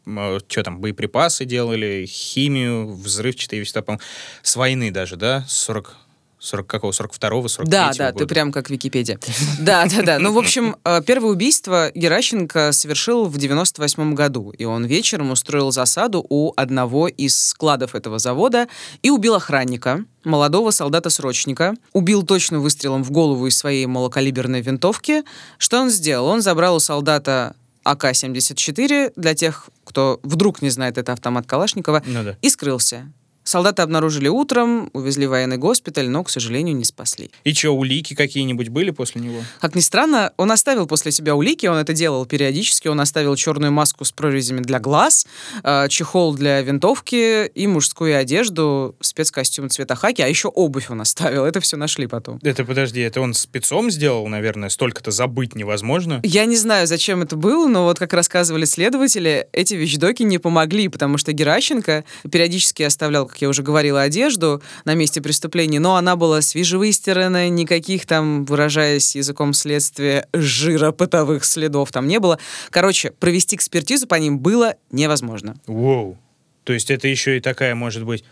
что 0.47 0.63
там, 0.63 0.81
боеприпасы 0.81 1.47
делали, 1.47 2.07
химию, 2.07 2.93
взрывчатые 2.95 3.59
вещества, 3.59 3.83
по-моему, 3.83 4.05
с 4.43 4.55
войны 4.55 4.93
даже, 4.93 5.17
да? 5.17 5.45
С 5.49 5.55
40... 5.55 5.97
40 6.41 6.67
какого? 6.67 6.91
42-го, 6.91 7.47
43-го 7.47 7.65
Да, 7.71 7.93
да, 7.97 8.13
ты 8.13 8.27
прям 8.27 8.51
как 8.51 8.71
Википедия. 8.71 9.19
Да, 9.61 9.87
да, 9.87 10.03
да. 10.03 10.19
Ну, 10.19 10.33
в 10.33 10.39
общем, 10.39 10.77
э, 10.85 11.03
первое 11.07 11.33
убийство 11.33 11.91
Геращенко 11.95 12.73
совершил 12.73 13.27
в 13.27 13.37
98 13.37 14.15
году, 14.15 14.51
и 14.51 14.65
он 14.65 14.87
вечером 14.87 15.31
устроил 15.31 15.71
засаду 15.71 16.25
у 16.29 16.53
одного 16.57 17.09
из 17.09 17.39
складов 17.39 17.95
этого 17.95 18.19
завода 18.19 18.69
и 19.03 19.11
убил 19.11 19.35
охранника, 19.35 20.05
молодого 20.25 20.71
солдата-срочника, 20.71 21.75
убил 21.93 22.23
точно 22.23 22.59
выстрелом 22.61 23.05
в 23.05 23.11
голову 23.11 23.47
из 23.47 23.59
своей 23.59 23.85
малокалиберной 23.87 24.63
винтовки. 24.63 25.25
Что 25.59 25.81
он 25.81 25.91
сделал? 25.91 26.27
Он 26.27 26.41
забрал 26.41 26.77
у 26.77 26.81
солдата 26.81 27.55
АК-74, 27.85 29.13
для 29.17 29.35
тех, 29.35 29.69
кто 29.85 30.21
вдруг 30.23 30.63
не 30.63 30.71
знает, 30.71 30.99
это 30.99 31.13
автомат 31.13 31.47
Калашникова, 31.47 32.03
Ну 32.07 32.23
да. 32.25 32.37
и 32.41 32.49
скрылся. 32.49 33.13
Солдата 33.45 33.83
обнаружили 33.83 34.29
утром, 34.29 34.91
увезли 34.93 35.27
в 35.27 35.31
военный 35.31 35.57
госпиталь, 35.57 36.09
но, 36.09 36.23
к 36.23 36.31
сожалению, 36.31 36.77
не 36.77 36.85
спасли. 36.85 37.31
И 37.45 37.55
что, 37.55 37.71
улики 37.71 38.15
какие-нибудь 38.15 38.69
были 38.69 38.91
после 38.91 39.21
него? 39.21 39.41
Как 39.61 39.75
ни 39.75 39.81
странно, 39.81 40.33
он 40.37 40.53
оставил 40.53 40.87
после 40.87 41.11
себя 41.11 41.35
улики, 41.35 41.67
он 41.67 41.79
это 41.79 41.93
делал 41.93 42.27
периодически, 42.27 42.89
он 42.89 43.01
оставил 43.01 43.35
черную 43.37 43.73
маску 43.73 44.05
с 44.05 44.13
прорезями 44.13 44.61
для 44.61 44.79
глаз, 44.79 45.27
э, 45.63 45.89
чехол 45.89 46.35
для 46.35 46.61
винтовки 46.61 47.47
и 47.47 47.67
мужскую 47.67 48.19
одежду, 48.19 48.95
спецкостюм 49.01 49.71
цвета 49.71 49.95
хаки, 49.95 50.23
а 50.23 50.29
еще 50.29 50.49
обувь 50.49 50.91
он 50.91 51.01
оставил, 51.01 51.45
это 51.45 51.61
все 51.61 51.77
нашли 51.77 52.07
потом. 52.07 52.39
Это, 52.43 52.65
подожди, 52.65 53.01
это 53.01 53.21
он 53.21 53.35
спецом 53.35 53.91
сделал, 53.91 54.27
наверное? 54.29 54.69
Столько-то 54.69 55.11
забыть 55.11 55.55
невозможно. 55.55 56.21
Я 56.23 56.45
не 56.45 56.57
знаю, 56.57 56.87
зачем 56.87 57.23
это 57.23 57.37
было, 57.37 57.67
но 57.69 57.85
вот 57.85 57.99
как 57.99 58.13
рассказывали 58.13 58.65
следователи, 58.65 59.49
эти 59.53 59.75
вещдоки 59.75 60.23
не 60.23 60.39
помогли, 60.39 60.89
потому 60.89 61.17
что 61.17 61.33
Геращенко 61.33 62.05
периодически 62.31 62.83
оставлял 62.83 63.30
как 63.31 63.41
я 63.41 63.49
уже 63.49 63.63
говорила, 63.63 64.03
одежду 64.03 64.61
на 64.85 64.95
месте 64.95 65.23
преступления, 65.23 65.79
но 65.79 65.97
она 65.97 66.17
была 66.17 66.41
свежевыстиранная, 66.43 67.49
никаких 67.49 68.07
там, 68.07 68.45
выражаясь 68.45 69.15
языком 69.15 69.53
следствия, 69.53 70.27
жира 70.33 70.91
бытовых 70.91 71.45
следов 71.45 71.93
там 71.93 72.09
не 72.09 72.19
было. 72.19 72.39
Короче, 72.71 73.13
провести 73.13 73.55
экспертизу 73.57 74.07
по 74.07 74.17
ним 74.17 74.41
было 74.41 74.75
невозможно. 74.91 75.55
Воу. 75.67 76.19
То 76.65 76.73
есть 76.73 76.91
это 76.91 77.09
еще 77.09 77.37
и 77.37 77.41
такая, 77.41 77.75
может 77.75 78.05
быть, 78.05 78.25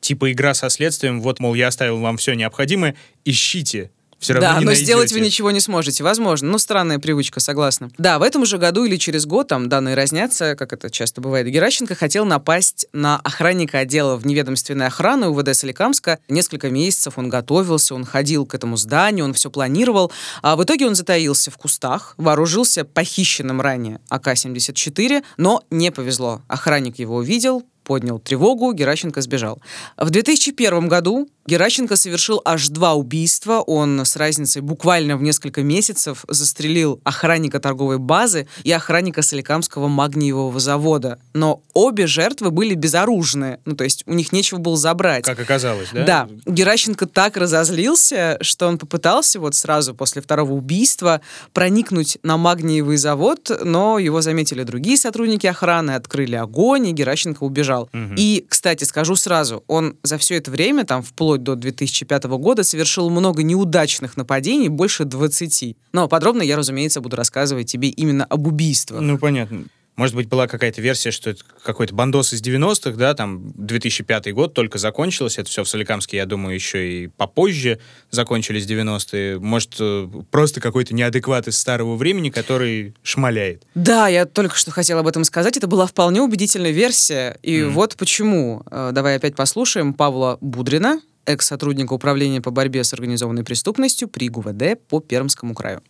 типа 0.00 0.32
игра 0.32 0.54
со 0.54 0.70
следствием, 0.70 1.20
вот, 1.20 1.40
мол, 1.40 1.54
я 1.54 1.68
оставил 1.68 1.98
вам 1.98 2.16
все 2.16 2.34
необходимое, 2.34 2.96
ищите. 3.24 3.90
Все 4.18 4.32
равно 4.32 4.48
да, 4.48 4.54
не 4.54 4.64
но 4.64 4.66
найдете. 4.66 4.84
сделать 4.84 5.12
вы 5.12 5.20
ничего 5.20 5.50
не 5.50 5.60
сможете, 5.60 6.02
возможно. 6.02 6.50
Ну, 6.50 6.58
странная 6.58 6.98
привычка, 6.98 7.38
согласна. 7.40 7.90
Да, 7.98 8.18
в 8.18 8.22
этом 8.22 8.44
же 8.44 8.58
году 8.58 8.84
или 8.84 8.96
через 8.96 9.26
год, 9.26 9.48
там 9.48 9.68
данные 9.68 9.94
разнятся, 9.94 10.56
как 10.56 10.72
это 10.72 10.90
часто 10.90 11.20
бывает, 11.20 11.46
Геращенко 11.46 11.94
хотел 11.94 12.24
напасть 12.24 12.86
на 12.92 13.18
охранника 13.18 13.78
отдела 13.78 14.16
в 14.16 14.26
неведомственной 14.26 14.86
охраны 14.86 15.28
УВД 15.28 15.54
Соликамска. 15.54 16.18
Несколько 16.28 16.68
месяцев 16.68 17.14
он 17.16 17.28
готовился, 17.28 17.94
он 17.94 18.04
ходил 18.04 18.44
к 18.44 18.54
этому 18.54 18.76
зданию, 18.76 19.24
он 19.24 19.34
все 19.34 19.50
планировал. 19.50 20.10
А 20.42 20.56
в 20.56 20.64
итоге 20.64 20.86
он 20.86 20.96
затаился 20.96 21.50
в 21.50 21.56
кустах, 21.56 22.14
вооружился 22.16 22.84
похищенным 22.84 23.60
ранее 23.60 24.00
АК-74, 24.10 25.22
но 25.36 25.62
не 25.70 25.92
повезло. 25.92 26.42
Охранник 26.48 26.98
его 26.98 27.16
увидел, 27.16 27.64
поднял 27.88 28.18
тревогу, 28.18 28.72
Геращенко 28.72 29.22
сбежал. 29.22 29.62
В 29.96 30.10
2001 30.10 30.88
году 30.88 31.28
Геращенко 31.48 31.96
совершил 31.96 32.42
аж 32.44 32.68
два 32.68 32.92
убийства. 32.92 33.60
Он 33.60 34.04
с 34.04 34.16
разницей 34.16 34.60
буквально 34.60 35.16
в 35.16 35.22
несколько 35.22 35.62
месяцев 35.62 36.26
застрелил 36.28 37.00
охранника 37.04 37.58
торговой 37.58 37.96
базы 37.98 38.46
и 38.64 38.70
охранника 38.70 39.22
Соликамского 39.22 39.88
магниевого 39.88 40.60
завода. 40.60 41.18
Но 41.32 41.62
обе 41.72 42.06
жертвы 42.06 42.50
были 42.50 42.74
безоружные. 42.74 43.60
Ну, 43.64 43.76
то 43.76 43.84
есть 43.84 44.02
у 44.04 44.12
них 44.12 44.30
нечего 44.30 44.58
было 44.58 44.76
забрать. 44.76 45.24
Как 45.24 45.40
оказалось, 45.40 45.88
да? 45.90 46.04
Да. 46.04 46.28
Геращенко 46.44 47.06
так 47.06 47.38
разозлился, 47.38 48.36
что 48.42 48.66
он 48.66 48.76
попытался 48.76 49.40
вот 49.40 49.54
сразу 49.54 49.94
после 49.94 50.20
второго 50.20 50.52
убийства 50.52 51.22
проникнуть 51.54 52.18
на 52.22 52.36
магниевый 52.36 52.98
завод, 52.98 53.50
но 53.64 53.98
его 53.98 54.20
заметили 54.20 54.64
другие 54.64 54.98
сотрудники 54.98 55.46
охраны, 55.46 55.92
открыли 55.92 56.36
огонь, 56.36 56.88
и 56.88 56.92
Геращенко 56.92 57.42
убежал. 57.42 57.88
Мгм. 57.94 58.16
И, 58.18 58.44
кстати, 58.46 58.84
скажу 58.84 59.16
сразу, 59.16 59.64
он 59.66 59.96
за 60.02 60.18
все 60.18 60.36
это 60.36 60.50
время, 60.50 60.84
там, 60.84 61.02
вплоть 61.02 61.37
до 61.42 61.54
2005 61.56 62.24
года, 62.24 62.64
совершил 62.64 63.10
много 63.10 63.42
неудачных 63.42 64.16
нападений, 64.16 64.68
больше 64.68 65.04
20. 65.04 65.76
Но 65.92 66.08
подробно 66.08 66.42
я, 66.42 66.56
разумеется, 66.56 67.00
буду 67.00 67.16
рассказывать 67.16 67.70
тебе 67.70 67.88
именно 67.88 68.24
об 68.24 68.46
убийствах. 68.46 69.00
Ну, 69.00 69.18
понятно. 69.18 69.64
Может 69.96 70.14
быть, 70.14 70.28
была 70.28 70.46
какая-то 70.46 70.80
версия, 70.80 71.10
что 71.10 71.30
это 71.30 71.42
какой-то 71.64 71.92
бандос 71.92 72.32
из 72.32 72.40
90-х, 72.40 72.92
да, 72.92 73.14
там 73.14 73.50
2005 73.56 74.32
год 74.32 74.54
только 74.54 74.78
закончилось, 74.78 75.38
это 75.38 75.50
все 75.50 75.64
в 75.64 75.68
Соликамске, 75.68 76.18
я 76.18 76.24
думаю, 76.26 76.54
еще 76.54 76.88
и 77.02 77.06
попозже 77.08 77.80
закончились 78.12 78.64
90-е. 78.64 79.40
Может, 79.40 79.74
э, 79.80 80.08
просто 80.30 80.60
какой-то 80.60 80.94
неадекват 80.94 81.48
из 81.48 81.58
старого 81.58 81.96
времени, 81.96 82.30
который 82.30 82.94
шмаляет. 83.02 83.66
Да, 83.74 84.06
я 84.06 84.24
только 84.24 84.54
что 84.54 84.70
хотела 84.70 85.00
об 85.00 85.08
этом 85.08 85.24
сказать. 85.24 85.56
Это 85.56 85.66
была 85.66 85.84
вполне 85.86 86.22
убедительная 86.22 86.70
версия. 86.70 87.36
И 87.42 87.60
Мгм. 87.64 87.72
вот 87.72 87.96
почему. 87.96 88.62
Э, 88.70 88.90
Давай 88.92 89.16
опять 89.16 89.34
послушаем 89.34 89.94
Павла 89.94 90.38
Будрина, 90.40 91.00
экс-сотрудника 91.28 91.92
управления 91.92 92.40
по 92.40 92.50
борьбе 92.50 92.82
с 92.82 92.92
организованной 92.94 93.44
преступностью 93.44 94.08
при 94.08 94.28
ГУВД 94.28 94.80
по 94.88 95.00
Пермскому 95.00 95.54
краю. 95.54 95.82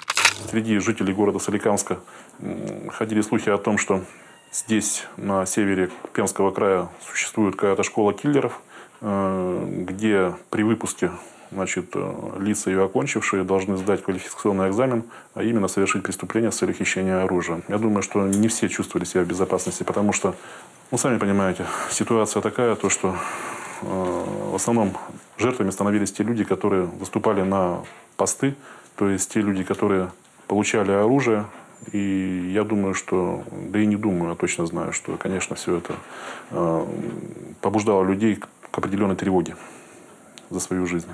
Среди 0.51 0.79
жителей 0.79 1.13
города 1.13 1.39
Соликамска 1.39 2.01
ходили 2.91 3.21
слухи 3.23 3.49
о 3.49 3.59
том, 3.59 3.79
что 3.79 4.05
здесь, 4.53 5.05
на 5.17 5.47
севере 5.47 5.91
Пермского 6.13 6.51
края, 6.51 6.89
существует 7.07 7.55
какая-то 7.55 7.83
школа 7.83 8.13
киллеров, 8.13 8.61
э, 9.01 9.85
где 9.89 10.35
при 10.51 10.63
выпуске 10.63 11.11
значит, 11.51 11.91
э, 11.95 12.33
лица 12.41 12.71
ее 12.71 12.85
окончившие 12.85 13.45
должны 13.45 13.77
сдать 13.77 14.03
квалификационный 14.03 14.69
экзамен, 14.69 15.05
а 15.35 15.43
именно 15.43 15.69
совершить 15.69 16.03
преступление 16.03 16.53
с 16.53 16.57
целью 16.57 16.75
хищения 16.75 17.23
оружия. 17.23 17.63
Я 17.69 17.79
думаю, 17.79 18.03
что 18.03 18.27
не 18.27 18.49
все 18.49 18.69
чувствовали 18.69 19.07
себя 19.07 19.23
в 19.23 19.27
безопасности, 19.27 19.83
потому 19.83 20.13
что, 20.13 20.35
ну, 20.91 20.99
сами 20.99 21.19
понимаете, 21.19 21.67
ситуация 21.91 22.43
такая, 22.43 22.75
то, 22.75 22.91
что 22.91 23.17
э, 23.83 24.25
в 24.53 24.55
основном 24.55 24.97
жертвами 25.39 25.71
становились 25.71 26.13
те 26.13 26.23
люди, 26.23 26.45
которые 26.45 26.85
выступали 26.85 27.43
на 27.43 27.83
посты, 28.17 28.55
то 28.97 29.09
есть 29.09 29.33
те 29.33 29.41
люди, 29.41 29.65
которые 29.65 30.11
получали 30.47 30.93
оружие. 30.93 31.47
И 31.93 32.51
я 32.53 32.65
думаю, 32.65 32.93
что, 32.95 33.45
да 33.53 33.79
и 33.79 33.87
не 33.87 33.95
думаю, 33.95 34.33
а 34.33 34.37
точно 34.37 34.67
знаю, 34.67 34.93
что, 34.93 35.17
конечно, 35.17 35.55
все 35.55 35.77
это 35.77 35.95
э, 36.51 36.87
побуждало 37.61 38.03
людей 38.03 38.37
к 38.37 38.79
определенной 38.79 39.15
тревоге 39.15 39.55
за 40.51 40.59
свою 40.59 40.87
жизнь. 40.87 41.09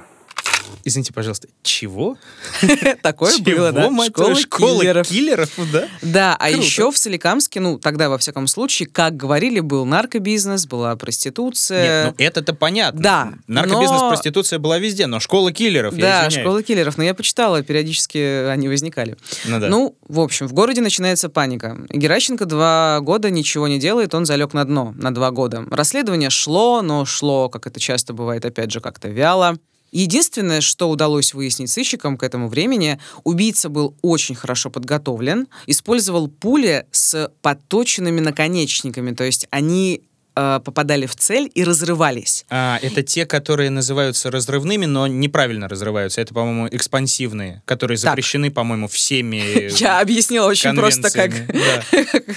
Извините, 0.85 1.13
пожалуйста, 1.13 1.49
чего? 1.63 2.17
Такое 3.03 3.39
было, 3.39 3.73
да? 3.73 3.91
Школа 4.07 4.35
киллеров. 4.35 5.09
киллеров, 5.09 5.51
да? 5.73 5.89
Да, 6.03 6.37
а 6.39 6.51
еще 6.51 6.91
в 6.91 6.99
Соликамске, 6.99 7.61
ну, 7.61 7.79
тогда, 7.79 8.09
во 8.09 8.19
всяком 8.19 8.47
случае, 8.47 8.89
как 8.89 9.17
говорили, 9.17 9.61
был 9.61 9.85
наркобизнес, 9.87 10.67
была 10.67 10.95
проституция. 10.97 12.07
Нет, 12.07 12.15
ну 12.19 12.25
это-то 12.25 12.55
понятно. 12.55 13.01
да, 13.01 13.33
Наркобизнес, 13.47 14.01
проституция 14.09 14.59
была 14.59 14.79
везде, 14.79 15.07
но 15.07 15.21
школа 15.21 15.53
киллеров, 15.53 15.97
Да, 15.97 16.29
школа 16.31 16.63
киллеров. 16.63 16.99
Но 16.99 17.05
я 17.05 17.15
почитала, 17.15 17.63
периодически 17.63 18.49
они 18.49 18.69
возникали. 18.69 19.17
Ну 19.47 19.61
да. 19.61 19.69
Ну, 19.69 19.97
в 20.07 20.21
общем, 20.21 20.47
в 20.47 20.53
городе 20.53 20.81
начинается 20.81 21.29
паника. 21.29 21.79
Геращенко 21.89 22.45
два 22.45 23.01
года 23.01 23.31
ничего 23.31 23.69
не 23.69 23.79
делает, 23.79 24.15
он 24.15 24.27
залег 24.27 24.53
на 24.53 24.65
дно 24.65 24.95
на 24.97 25.15
два 25.15 25.31
года. 25.31 25.65
Расследование 25.71 26.31
шло, 26.31 26.83
но 26.83 27.05
шло, 27.05 27.49
как 27.49 27.67
это 27.67 27.81
часто 27.81 28.13
бывает, 28.13 28.45
опять 28.45 28.71
же, 28.71 28.81
как-то 28.81 29.09
вяло. 29.09 29.57
Единственное, 29.95 30.61
что 30.61 30.91
удалось 30.91 31.35
выяснить 31.35 31.71
сыщикам 31.71 32.19
к 32.19 32.25
этому 32.25 32.49
времени, 32.49 32.99
убийца 33.23 33.69
был 33.69 33.95
очень 34.03 34.35
хорошо 34.35 34.69
подготовлен, 34.69 35.47
использовал 35.67 36.27
пули 36.27 36.85
с 36.91 37.31
подточенными 37.43 38.19
наконечниками, 38.19 39.15
то 39.15 39.23
есть 39.23 39.47
они 39.51 40.03
э, 40.37 40.61
попадали 40.65 41.07
в 41.07 41.15
цель 41.17 41.51
и 41.55 41.65
разрывались. 41.65 42.45
А, 42.51 42.79
это 42.83 43.03
те, 43.03 43.27
которые 43.27 43.71
называются 43.71 44.31
разрывными, 44.31 44.87
но 44.87 45.07
неправильно 45.07 45.69
разрываются. 45.69 46.21
Это, 46.21 46.35
по-моему, 46.35 46.69
экспансивные, 46.71 47.63
которые 47.65 47.99
Так. 47.99 48.11
запрещены, 48.11 48.51
по-моему, 48.51 48.89
всеми 48.89 49.71
Я 49.81 50.01
объяснила 50.01 50.47
очень 50.47 50.75
просто, 50.75 51.11
как, 51.11 51.33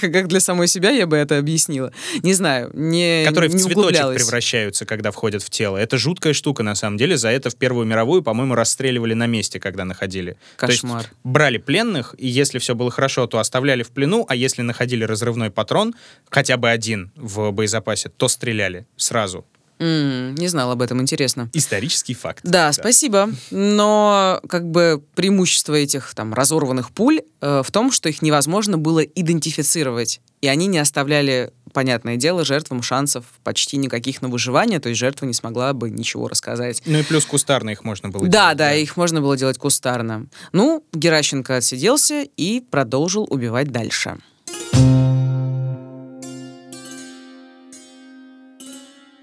как 0.00 0.28
для 0.28 0.40
самой 0.40 0.68
себя 0.68 0.90
я 0.90 1.06
бы 1.06 1.16
это 1.16 1.38
объяснила. 1.38 1.92
Не 2.22 2.34
знаю, 2.34 2.70
не 2.74 3.24
которые 3.26 3.50
в 3.50 3.60
цветочек 3.60 4.14
превращаются, 4.14 4.86
когда 4.86 5.10
входят 5.10 5.42
в 5.42 5.50
тело. 5.50 5.76
Это 5.76 5.98
жуткая 5.98 6.32
штука, 6.32 6.62
на 6.62 6.74
самом 6.74 6.96
деле. 6.96 7.16
За 7.16 7.28
это 7.28 7.50
в 7.50 7.56
Первую 7.56 7.86
мировую, 7.86 8.22
по-моему, 8.22 8.54
расстреливали 8.54 9.14
на 9.14 9.26
месте, 9.26 9.58
когда 9.58 9.84
находили. 9.84 10.36
То 10.58 10.66
есть 10.66 10.82
Кошмар. 10.82 11.06
брали 11.24 11.58
пленных, 11.58 12.14
и 12.18 12.28
если 12.28 12.58
все 12.58 12.74
было 12.74 12.90
хорошо, 12.90 13.26
то 13.26 13.38
оставляли 13.38 13.82
в 13.82 13.90
плену, 13.90 14.24
а 14.28 14.36
если 14.36 14.62
находили 14.62 15.04
разрывной 15.04 15.50
патрон, 15.50 15.94
хотя 16.30 16.56
бы 16.56 16.70
один 16.70 17.10
в 17.16 17.50
боезапасе, 17.50 17.87
то 18.16 18.28
стреляли 18.28 18.86
сразу. 18.96 19.44
М, 19.80 20.34
не 20.34 20.48
знала 20.48 20.72
об 20.72 20.82
этом, 20.82 21.00
интересно. 21.00 21.48
Исторический 21.52 22.14
факт. 22.14 22.40
Да, 22.42 22.72
спасибо. 22.72 23.30
Но 23.52 24.40
как 24.48 24.68
бы 24.68 25.00
преимущество 25.14 25.74
этих 25.74 26.14
там 26.14 26.34
разорванных 26.34 26.90
пуль 26.90 27.20
э, 27.40 27.62
в 27.64 27.70
том, 27.70 27.92
что 27.92 28.08
их 28.08 28.20
невозможно 28.20 28.76
было 28.76 29.00
идентифицировать. 29.00 30.20
И 30.40 30.48
они 30.48 30.66
не 30.66 30.78
оставляли, 30.78 31.52
понятное 31.72 32.16
дело, 32.16 32.44
жертвам 32.44 32.82
шансов 32.82 33.24
почти 33.44 33.76
никаких 33.76 34.20
на 34.22 34.28
выживание, 34.28 34.80
то 34.80 34.88
есть 34.88 34.98
жертва 34.98 35.26
не 35.26 35.32
смогла 35.34 35.72
бы 35.72 35.90
ничего 35.90 36.28
рассказать. 36.28 36.82
Ну 36.84 36.98
и 36.98 37.02
плюс 37.02 37.24
кустарно 37.24 37.70
их 37.70 37.84
можно 37.84 38.08
было 38.08 38.26
Да, 38.26 38.46
делать, 38.46 38.56
да, 38.56 38.74
их 38.74 38.96
можно 38.96 39.20
было 39.20 39.36
делать 39.36 39.58
кустарно. 39.58 40.26
Ну, 40.52 40.84
Геращенко 40.92 41.56
отсиделся 41.56 42.24
и 42.36 42.60
продолжил 42.60 43.26
убивать 43.30 43.70
дальше. 43.70 44.18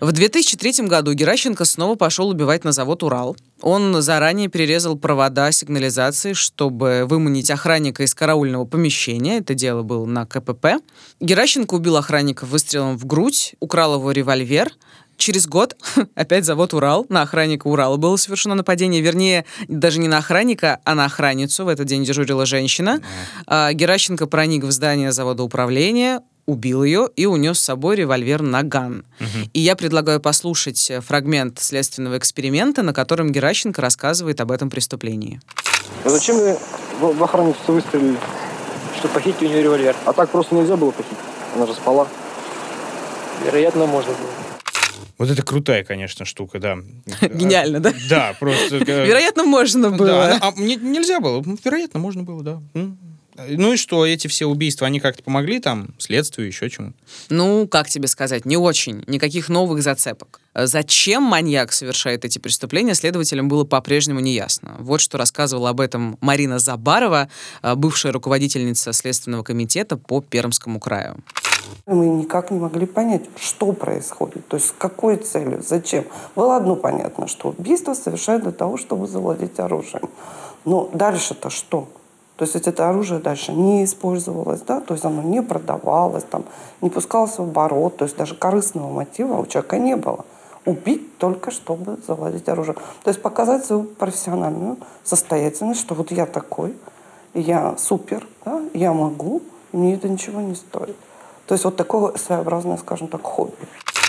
В 0.02 0.12
2003 0.12 0.88
году 0.88 1.14
Геращенко 1.14 1.64
снова 1.64 1.96
пошел 1.96 2.28
убивать 2.28 2.66
на 2.66 2.74
завод 2.74 3.02
«Урал». 3.02 3.38
Он 3.62 4.02
заранее 4.02 4.50
перерезал 4.50 4.98
провода 4.98 5.50
сигнализации, 5.54 6.34
чтобы 6.34 7.06
выманить 7.08 7.50
охранника 7.50 8.04
из 8.04 8.14
караульного 8.14 8.66
помещения. 8.66 9.38
Это 9.38 9.54
дело 9.54 9.84
было 9.84 10.06
на 10.06 10.26
КПП. 10.26 10.82
Геращенко 11.22 11.76
убил 11.76 11.96
охранника 11.96 12.46
выстрелом 12.46 12.98
в 12.98 13.06
грудь, 13.06 13.56
украл 13.62 13.96
его 13.96 14.12
револьвер. 14.12 14.70
Через 15.18 15.48
год 15.48 15.78
опять 16.16 16.44
завод 16.44 16.74
«Урал». 16.74 17.06
На 17.08 17.22
охранника 17.22 17.68
«Урала» 17.68 17.96
было 17.96 18.18
совершено 18.18 18.56
нападение. 18.56 19.02
Вернее, 19.02 19.46
даже 19.70 20.00
не 20.00 20.10
на 20.10 20.18
охранника, 20.18 20.82
а 20.84 20.94
на 20.94 21.06
охранницу. 21.06 21.64
В 21.64 21.70
этот 21.70 21.88
день 21.88 22.04
дежурила 22.04 22.46
женщина. 22.46 23.02
А, 23.48 23.72
Геращенко 23.72 24.28
проник 24.28 24.66
в 24.66 24.72
здание 24.72 25.14
завода 25.14 25.44
управления, 25.44 26.22
убил 26.46 26.84
ее 26.84 27.10
и 27.16 27.26
унес 27.26 27.60
с 27.60 27.64
собой 27.64 27.96
револьвер 27.96 28.42
«Наган». 28.42 29.06
И 29.54 29.60
я 29.60 29.76
предлагаю 29.76 30.20
послушать 30.20 30.90
э, 30.92 31.02
фрагмент 31.02 31.60
следственного 31.60 32.18
эксперимента, 32.18 32.84
на 32.84 32.94
котором 32.94 33.32
Геращенко 33.32 33.82
рассказывает 33.82 34.40
об 34.42 34.52
этом 34.52 34.70
преступлении. 34.70 35.42
А 36.04 36.10
зачем 36.10 36.38
вы 36.38 36.58
в, 37.00 37.18
в 37.18 37.24
охранницу 37.24 37.58
выстрелили? 37.68 38.18
Чтобы 39.00 39.14
похитить 39.16 39.42
у 39.42 39.46
нее 39.46 39.64
револьвер. 39.64 39.96
А 40.06 40.14
так 40.14 40.30
просто 40.30 40.56
нельзя 40.56 40.78
было 40.78 40.92
похитить. 40.92 41.18
Она 41.56 41.66
же 41.68 41.74
спала. 41.74 42.08
Вероятно, 43.46 43.86
можно 43.86 44.12
было. 44.12 44.30
Вот 45.18 45.30
это 45.30 45.44
крутая, 45.44 45.84
конечно, 45.84 46.26
штука, 46.26 46.60
да. 46.60 46.78
Гениально, 47.22 47.80
да? 47.80 47.94
Да, 48.10 48.36
просто... 48.40 48.78
э, 48.78 49.06
Вероятно, 49.06 49.44
можно 49.46 49.90
Да, 49.92 49.98
было. 49.98 50.38
а 50.42 50.52
мне 50.52 50.76
нельзя 50.76 51.20
было. 51.20 51.44
Вероятно, 51.64 52.00
можно 52.00 52.24
было, 52.24 52.44
да. 52.44 52.62
Ну 53.38 53.74
и 53.74 53.78
что, 53.78 54.06
эти 54.06 54.28
все 54.28 54.46
убийства, 54.46 54.88
они 54.88 55.00
как-то 55.00 55.24
помогли 55.24 55.60
там 55.60 55.90
следствию, 55.98 56.48
еще 56.48 56.70
чему? 56.70 56.94
Ну, 57.30 57.68
как 57.68 57.90
тебе 57.90 58.08
сказать, 58.08 58.46
не 58.46 58.56
очень. 58.56 59.04
Никаких 59.08 59.50
новых 59.50 59.84
зацепок. 59.84 60.40
Зачем 60.54 61.24
маньяк 61.24 61.74
совершает 61.74 62.24
эти 62.24 62.40
преступления, 62.40 62.94
следователям 62.94 63.50
было 63.50 63.66
по-прежнему 63.66 64.22
неясно. 64.22 64.78
Вот 64.80 65.02
что 65.02 65.18
рассказывала 65.18 65.72
об 65.72 65.82
этом 65.82 66.18
Марина 66.22 66.60
Забарова, 66.60 67.28
э, 67.62 67.76
бывшая 67.76 68.14
руководительница 68.14 68.94
Следственного 68.94 69.44
комитета 69.44 69.98
по 69.98 70.22
Пермскому 70.22 70.80
краю. 70.80 71.18
Мы 71.86 72.08
никак 72.08 72.52
не 72.52 72.60
могли 72.60 72.86
понять, 72.86 73.24
что 73.38 73.74
происходит, 73.74 74.48
то 74.48 74.56
есть 74.56 74.70
с 74.70 74.72
какой 74.72 75.18
целью, 75.18 75.62
зачем. 75.68 76.06
Было 76.36 76.56
одно 76.56 76.76
понятно, 76.76 77.28
что 77.28 77.50
убийство 77.50 77.94
совершают 77.94 78.44
для 78.44 78.52
того, 78.54 78.78
чтобы 78.78 79.08
завладеть 79.08 79.60
оружием. 79.60 80.10
Но 80.64 80.90
дальше-то 80.94 81.50
что? 81.50 81.90
То 82.38 82.44
есть 82.44 82.56
это 82.56 82.90
оружие 82.90 83.22
дальше 83.22 83.54
не 83.54 83.86
использовалось, 83.86 84.62
да, 84.62 84.82
то 84.82 84.94
есть 84.94 85.06
оно 85.06 85.22
не 85.22 85.42
продавалось, 85.42 86.24
там, 86.24 86.44
не 86.82 86.90
пускалось 86.90 87.38
в 87.38 87.42
оборот, 87.44 87.98
то 87.98 88.06
есть 88.06 88.18
даже 88.18 88.36
корыстного 88.36 88.92
мотива 88.92 89.38
у 89.38 89.46
человека 89.46 89.78
не 89.78 89.96
было. 89.96 90.26
Убить 90.66 91.18
только, 91.18 91.52
чтобы 91.52 91.98
завладеть 92.06 92.50
оружием. 92.50 92.78
То 93.04 93.10
есть 93.10 93.22
показать 93.22 93.66
свою 93.66 93.84
профессиональную 93.84 94.78
состоятельность, 95.04 95.80
что 95.80 95.96
вот 95.96 96.12
я 96.12 96.26
такой, 96.26 96.76
я 97.34 97.76
супер, 97.78 98.28
да, 98.44 98.62
я 98.74 98.92
могу, 98.92 99.42
мне 99.72 99.94
это 99.94 100.10
ничего 100.10 100.42
не 100.42 100.56
стоит. 100.56 100.98
То 101.48 101.54
есть 101.54 101.64
вот 101.64 101.76
такое 101.76 102.16
своеобразное, 102.18 102.78
скажем 102.78 103.08
так, 103.08 103.22
хобби. 103.24 103.54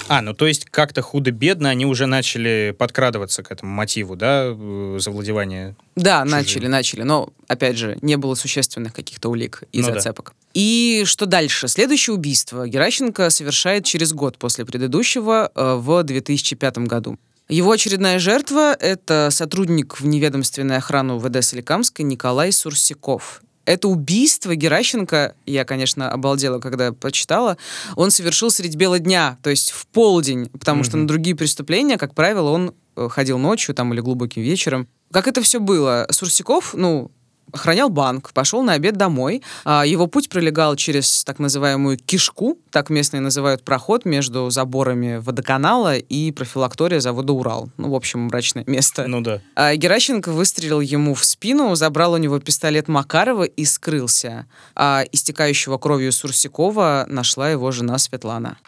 А, 0.09 0.23
ну 0.23 0.35
то 0.35 0.47
есть 0.47 0.67
как-то 0.67 1.03
худо-бедно 1.03 1.69
они 1.69 1.85
уже 1.85 2.07
начали 2.07 2.75
подкрадываться 2.79 3.43
к 3.43 3.51
этому 3.51 3.73
мотиву, 3.73 4.15
да, 4.15 4.45
э, 4.47 4.97
завладевания. 5.01 5.75
Да, 5.97 6.23
Чужим. 6.23 6.31
начали, 6.39 6.67
начали. 6.69 7.03
Но, 7.03 7.31
опять 7.49 7.77
же, 7.77 7.99
не 8.03 8.17
было 8.17 8.37
существенных 8.37 8.95
каких-то 8.95 9.29
улик 9.31 9.65
и 9.73 9.81
Ну 9.81 9.89
да. 9.89 9.95
зацепок. 9.95 10.35
И 10.55 11.03
что 11.07 11.27
дальше? 11.27 11.67
Следующее 11.67 12.15
убийство 12.15 12.69
Геращенко 12.69 13.31
совершает 13.31 13.85
через 13.85 14.13
год 14.13 14.39
после 14.39 14.65
предыдущего, 14.65 15.51
э, 15.55 15.75
в 15.75 16.03
2005 16.05 16.87
году. 16.87 17.19
Его 17.49 17.71
очередная 17.71 18.19
жертва— 18.19 18.75
это 18.81 19.29
сотрудник 19.31 20.01
в 20.01 20.07
неведомственной 20.07 20.79
охраны 20.79 21.15
УВД 21.15 21.45
Соликамска 21.45 22.03
Николай 22.03 22.51
Сурсиков. 22.53 23.43
Это 23.67 23.89
убийство 23.89 24.55
Геращенко, 24.55 25.35
я, 25.45 25.65
конечно, 25.65 26.09
обалдела, 26.11 26.61
когда 26.61 26.93
прочитала, 26.93 27.59
он 27.97 28.11
совершил 28.11 28.51
средь 28.51 28.77
бела 28.77 28.99
дня, 28.99 29.37
то 29.43 29.51
есть 29.51 29.73
в 29.73 29.87
полдень, 29.89 30.49
потому 30.49 30.85
что 30.85 30.97
Мгм. 30.97 31.03
на 31.03 31.09
другие 31.09 31.37
преступления, 31.37 31.99
как 31.99 32.15
правило, 32.15 32.51
он 32.51 32.75
э, 32.97 33.09
ходил 33.11 33.39
ночью 33.39 33.75
там 33.75 33.93
или 33.93 34.01
глубоким 34.01 34.43
вечером. 34.43 34.89
Как 35.13 35.29
это 35.29 35.43
все 35.43 35.61
было? 35.61 36.07
Сурсиков, 36.11 36.73
ну, 36.75 37.11
охранял 37.53 37.89
банк, 37.89 38.33
пошел 38.33 38.63
на 38.63 38.73
обед 38.75 38.97
домой. 38.97 39.43
А, 39.65 39.85
Его 39.87 40.07
путь 40.07 40.29
пролегал 40.29 40.77
через 40.77 41.25
так 41.25 41.39
называемую 41.39 41.99
кишку, 41.99 42.59
так 42.71 42.91
местные 42.91 43.21
называют 43.21 43.63
проход 43.63 44.05
между 44.05 44.51
заборами 44.51 45.17
водоканала 45.19 45.97
и 45.97 46.33
профилактория 46.33 47.01
завода 47.01 47.33
«Урал». 47.33 47.71
Ну, 47.77 47.91
в 47.91 47.95
общем, 47.95 48.21
мрачное 48.27 48.65
место. 48.67 49.07
Ну 49.07 49.21
да. 49.21 49.41
А 49.55 49.75
Геращенко 49.75 50.31
выстрелил 50.31 50.81
ему 50.81 51.15
в 51.15 51.25
спину, 51.25 51.75
забрал 51.75 52.13
у 52.13 52.17
него 52.17 52.39
пистолет 52.39 52.89
Макарова 52.89 53.45
и 53.45 53.65
скрылся. 53.65 54.47
А 54.75 55.05
истекающего 55.13 55.79
кровью 55.79 56.13
Сурсикова 56.13 57.07
нашла 57.09 57.51
его 57.51 57.71
жена 57.71 57.99
Светлана. 57.99 58.59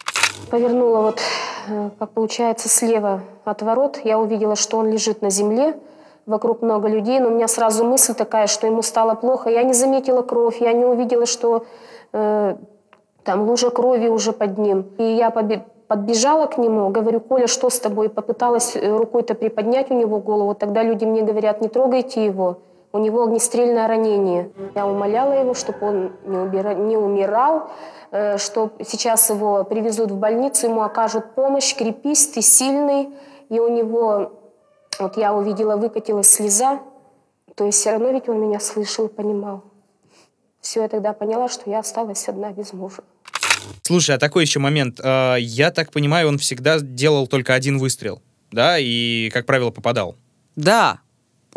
Повернула 0.49 1.01
вот, 1.01 1.19
э, 1.67 1.89
как 1.99 2.13
получается, 2.13 2.69
слева 2.69 3.23
от 3.45 3.61
ворот. 3.61 3.99
Я 4.03 4.17
увидела, 4.17 4.55
что 4.55 4.77
он 4.77 4.91
лежит 4.91 5.21
на 5.21 5.29
земле. 5.29 5.75
Вокруг 6.29 6.61
много 6.61 6.87
людей, 6.87 7.19
но 7.19 7.29
у 7.29 7.31
меня 7.31 7.47
сразу 7.47 7.83
мысль 7.83 8.13
такая, 8.13 8.45
что 8.45 8.67
ему 8.67 8.83
стало 8.83 9.15
плохо. 9.15 9.49
Я 9.49 9.63
не 9.63 9.73
заметила 9.73 10.21
кровь, 10.21 10.61
я 10.61 10.73
не 10.73 10.85
увидела, 10.85 11.25
что 11.25 11.65
э, 12.13 12.55
там 13.23 13.49
лужа 13.49 13.71
крови 13.71 14.09
уже 14.09 14.31
под 14.31 14.59
ним. 14.59 14.85
И 14.99 15.03
я 15.03 15.31
подбежала 15.31 16.45
к 16.45 16.59
нему, 16.59 16.89
говорю, 16.89 17.19
Коля, 17.19 17.47
что 17.47 17.71
с 17.71 17.79
тобой? 17.79 18.09
Попыталась 18.09 18.75
э, 18.75 18.95
рукой-то 18.95 19.33
приподнять 19.33 19.89
у 19.89 19.95
него 19.95 20.19
голову. 20.19 20.53
Тогда 20.53 20.83
люди 20.83 21.03
мне 21.03 21.23
говорят, 21.23 21.61
не 21.61 21.67
трогайте 21.67 22.23
его, 22.23 22.57
у 22.93 22.99
него 22.99 23.23
огнестрельное 23.23 23.87
ранение. 23.87 24.51
Я 24.75 24.85
умоляла 24.85 25.33
его, 25.33 25.55
чтобы 25.55 25.79
он 25.81 26.11
не, 26.25 26.37
убира- 26.37 26.75
не 26.75 26.95
умирал, 26.95 27.71
э, 28.11 28.37
что 28.37 28.69
сейчас 28.85 29.31
его 29.31 29.63
привезут 29.63 30.11
в 30.11 30.17
больницу, 30.19 30.67
ему 30.67 30.83
окажут 30.83 31.33
помощь, 31.33 31.75
крепись, 31.75 32.27
ты 32.27 32.43
сильный. 32.43 33.09
И 33.49 33.59
у 33.59 33.67
него, 33.67 34.33
вот 34.99 35.17
я 35.17 35.33
увидела, 35.33 35.75
выкатилась 35.77 36.29
слеза, 36.29 36.79
то 37.55 37.65
есть 37.65 37.79
все 37.79 37.91
равно 37.91 38.11
ведь 38.11 38.29
он 38.29 38.41
меня 38.41 38.59
слышал 38.59 39.07
и 39.07 39.13
понимал. 39.13 39.63
Все, 40.61 40.81
я 40.81 40.89
тогда 40.89 41.13
поняла, 41.13 41.47
что 41.49 41.69
я 41.69 41.79
осталась 41.79 42.27
одна 42.27 42.51
без 42.51 42.73
мужа. 42.73 43.03
Слушай, 43.83 44.15
а 44.15 44.19
такой 44.19 44.43
еще 44.43 44.59
момент. 44.59 44.99
А, 45.03 45.35
Я 45.35 45.71
так 45.71 45.91
понимаю, 45.91 46.27
он 46.27 46.37
всегда 46.37 46.79
делал 46.79 47.27
только 47.27 47.53
один 47.53 47.77
выстрел, 47.77 48.21
да, 48.51 48.77
и, 48.79 49.29
как 49.31 49.45
правило, 49.45 49.71
попадал. 49.71 50.15
Да, 50.55 50.99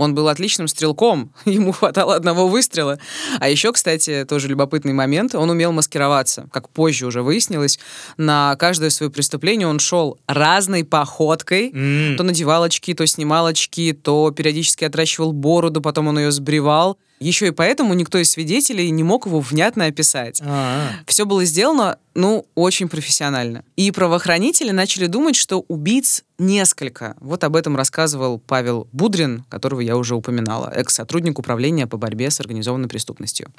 он 0.03 0.15
был 0.15 0.29
отличным 0.29 0.69
стрелком, 0.69 1.33
ему 1.45 1.73
хватало 1.73 2.15
одного 2.15 2.49
выстрела. 2.49 2.99
А 3.41 3.49
еще, 3.49 3.73
кстати, 3.73 4.25
тоже 4.29 4.49
любопытный 4.49 4.93
момент, 4.93 5.35
он 5.35 5.51
умел 5.51 5.73
маскироваться. 5.73 6.49
Как 6.53 6.69
позже 6.69 7.07
уже 7.07 7.23
выяснилось, 7.23 7.79
на 8.17 8.57
каждое 8.57 8.91
свое 8.91 9.11
преступление 9.11 9.67
он 9.67 9.79
шел 9.79 10.19
разной 10.27 10.85
походкой. 10.85 11.71
М, 11.73 12.17
То 12.17 12.23
надевал 12.23 12.63
очки, 12.63 12.95
то 12.95 13.07
снимал 13.07 13.47
очки, 13.47 13.93
то 13.93 14.31
периодически 14.31 14.85
отращивал 14.85 15.33
бороду, 15.33 15.81
потом 15.81 16.09
он 16.09 16.19
ее 16.19 16.31
сбривал. 16.31 16.99
Еще 17.23 17.49
и 17.49 17.51
поэтому 17.51 17.95
никто 17.95 18.19
из 18.19 18.31
свидетелей 18.31 18.91
не 18.91 19.03
мог 19.05 19.27
его 19.27 19.41
внятно 19.41 19.87
описать. 19.87 20.41
а, 20.45 20.89
Все 21.07 21.25
было 21.25 21.45
сделано, 21.45 21.99
ну, 22.15 22.47
очень 22.55 22.89
профессионально. 22.89 23.65
И 23.77 23.91
правоохранители 23.91 24.71
начали 24.71 25.07
думать, 25.07 25.37
что 25.37 25.65
убийц 25.69 26.25
несколько. 26.39 27.17
Вот 27.21 27.45
об 27.45 27.57
этом 27.57 27.77
рассказывал 27.77 28.39
Павел 28.39 28.89
Будрин, 28.93 29.45
которого 29.49 29.81
я 29.81 29.97
уже 29.97 30.17
упоминала, 30.17 30.71
экс-сотрудник 30.75 31.39
управления 31.39 31.87
по 31.87 31.97
борьбе 31.97 32.31
с 32.31 32.41
организованной 32.41 32.89
преступностью. 32.89 33.51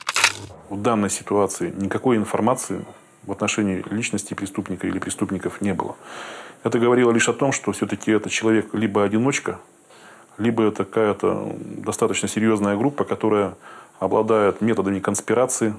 В 0.70 0.82
данной 0.82 1.10
ситуации 1.10 1.74
никакой 1.78 2.18
информации 2.18 2.86
в 3.26 3.32
отношении 3.32 3.84
личности 3.90 4.34
преступника 4.34 4.88
или 4.88 5.00
преступников 5.00 5.62
не 5.62 5.74
было. 5.74 5.96
Это 6.64 6.80
говорило 6.80 7.12
лишь 7.12 7.30
о 7.30 7.34
том, 7.34 7.52
что 7.52 7.72
все-таки 7.72 8.12
это 8.12 8.30
человек 8.30 8.74
либо 8.74 9.04
одиночка, 9.04 9.60
либо 10.38 10.64
это 10.64 10.86
какая-то 10.86 11.56
достаточно 11.60 12.28
серьезная 12.28 12.76
группа, 12.76 13.04
которая 13.04 13.56
обладает 14.00 14.62
методами 14.62 15.00
конспирации, 15.00 15.76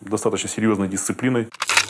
достаточно 0.00 0.48
серьезной 0.48 0.88
дисциплиной. 0.88 1.48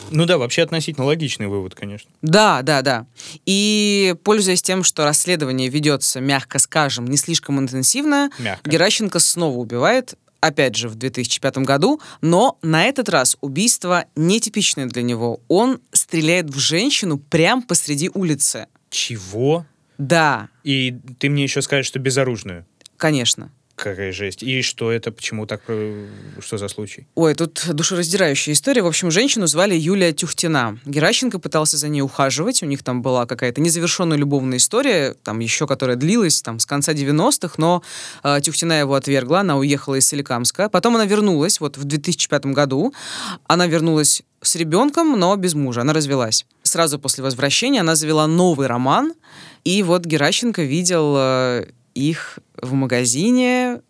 Ну 0.09 0.25
да, 0.25 0.37
вообще 0.37 0.61
относительно 0.61 1.05
логичный 1.05 1.47
вывод, 1.47 1.75
конечно. 1.75 2.09
Да, 2.21 2.61
да, 2.61 2.81
да. 2.81 3.05
И 3.45 4.15
пользуясь 4.23 4.61
тем, 4.61 4.83
что 4.83 5.03
расследование 5.03 5.69
ведется, 5.69 6.21
мягко 6.21 6.59
скажем, 6.59 7.05
не 7.05 7.17
слишком 7.17 7.59
интенсивно, 7.59 8.29
Мягко. 8.39 8.69
Геращенко 8.69 9.19
снова 9.19 9.57
убивает, 9.57 10.15
опять 10.39 10.75
же, 10.75 10.87
в 10.87 10.95
2005 10.95 11.59
году, 11.59 11.99
но 12.21 12.57
на 12.61 12.85
этот 12.85 13.09
раз 13.09 13.37
убийство 13.41 14.05
нетипичное 14.15 14.85
для 14.85 15.01
него. 15.01 15.41
Он 15.47 15.79
стреляет 15.91 16.49
в 16.49 16.57
женщину 16.57 17.17
прямо 17.17 17.61
посреди 17.61 18.09
улицы. 18.13 18.67
Чего? 18.89 19.65
Да, 19.97 20.49
И 20.63 20.99
ты 21.19 21.29
мне 21.29 21.43
еще 21.43 21.61
скажешь, 21.61 21.87
что 21.87 21.99
безоружную. 21.99 22.65
конечно. 22.97 23.51
Какая 23.77 24.11
жесть. 24.11 24.41
И 24.41 24.63
что 24.63 24.91
это? 24.91 25.11
Почему 25.11 25.45
так? 25.45 25.61
э, 25.67 26.07
Что 26.39 26.57
за 26.57 26.67
случай? 26.67 27.05
Ой, 27.13 27.35
тут 27.35 27.63
душераздирающая 27.71 28.53
история. 28.53 28.81
В 28.81 28.87
общем, 28.87 29.11
женщину 29.11 29.45
звали 29.45 29.75
Юлия 29.75 30.13
Тюхтина. 30.13 30.79
Геращенко 30.85 31.37
пытался 31.37 31.77
за 31.77 31.87
ней 31.87 32.01
ухаживать. 32.01 32.63
У 32.63 32.65
них 32.65 32.81
там 32.81 33.03
была 33.03 33.27
какая-то 33.27 33.61
незавершенная 33.61 34.17
любовная 34.17 34.57
история, 34.57 35.13
там 35.23 35.37
еще 35.39 35.67
которая 35.67 35.95
длилась 35.95 36.41
там 36.41 36.57
с 36.57 36.65
конца 36.65 36.93
90-х, 36.93 37.53
но 37.57 37.83
э, 38.23 38.39
Тюхтина 38.41 38.79
его 38.79 38.95
отвергла, 38.95 39.41
она 39.41 39.57
уехала 39.57 39.93
из 39.93 40.07
Соликамска. 40.07 40.69
Потом 40.69 40.95
она 40.95 41.05
вернулась, 41.05 41.59
вот 41.59 41.77
в 41.77 41.83
2005 41.83 42.47
году. 42.47 42.95
Она 43.45 43.67
вернулась 43.67 44.23
с 44.41 44.55
ребенком, 44.55 45.19
но 45.19 45.35
без 45.35 45.53
мужа. 45.53 45.81
Она 45.81 45.93
развелась. 45.93 46.47
Сразу 46.63 46.97
после 46.97 47.23
возвращения 47.23 47.81
она 47.81 47.93
завела 47.95 48.25
новый 48.25 48.65
роман, 48.65 49.13
и 49.63 49.83
вот 49.83 50.03
Геращенко 50.05 50.63
видел 50.63 51.13
э, 51.15 51.67
их 51.97 52.39
в 52.61 52.73
магазине, 52.73 53.81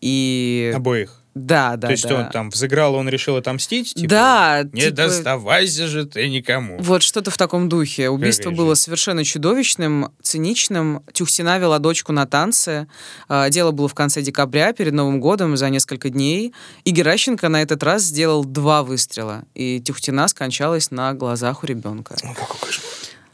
и... 0.00 0.72
Обоих. 0.74 1.20
Да, 1.34 1.74
да, 1.74 1.88
То 1.88 1.92
есть 1.92 2.06
да. 2.06 2.14
он 2.14 2.30
там 2.30 2.50
взыграл, 2.50 2.94
он 2.94 3.08
решил 3.08 3.36
отомстить? 3.36 3.94
Типа, 3.94 4.08
да, 4.08 4.62
Не 4.72 4.82
типа, 4.82 4.96
доставайся 4.96 5.88
же 5.88 6.06
ты 6.06 6.28
никому. 6.28 6.76
Вот 6.78 7.02
что-то 7.02 7.32
в 7.32 7.36
таком 7.36 7.68
духе. 7.68 8.08
Убийство 8.08 8.50
Какая 8.50 8.56
было 8.56 8.74
совершенно 8.74 9.24
чудовищным, 9.24 10.12
циничным. 10.22 11.02
Тюхтина 11.12 11.58
вела 11.58 11.80
дочку 11.80 12.12
на 12.12 12.26
танцы. 12.26 12.86
А, 13.28 13.50
Дело 13.50 13.72
было 13.72 13.88
в 13.88 13.94
конце 13.94 14.22
декабря, 14.22 14.72
перед 14.72 14.92
Новым 14.92 15.18
годом, 15.20 15.56
за 15.56 15.70
несколько 15.70 16.08
дней. 16.08 16.54
И 16.84 16.90
Геращенко 16.90 17.48
на 17.48 17.62
этот 17.62 17.82
раз 17.82 18.02
сделал 18.02 18.44
два 18.44 18.84
выстрела. 18.84 19.42
И 19.54 19.80
Тюхтина 19.80 20.28
скончалась 20.28 20.92
на 20.92 21.14
глазах 21.14 21.64
у 21.64 21.66
ребенка. 21.66 22.14
Ну, 22.22 22.32
какой 22.34 22.60
кошмар. 22.60 22.86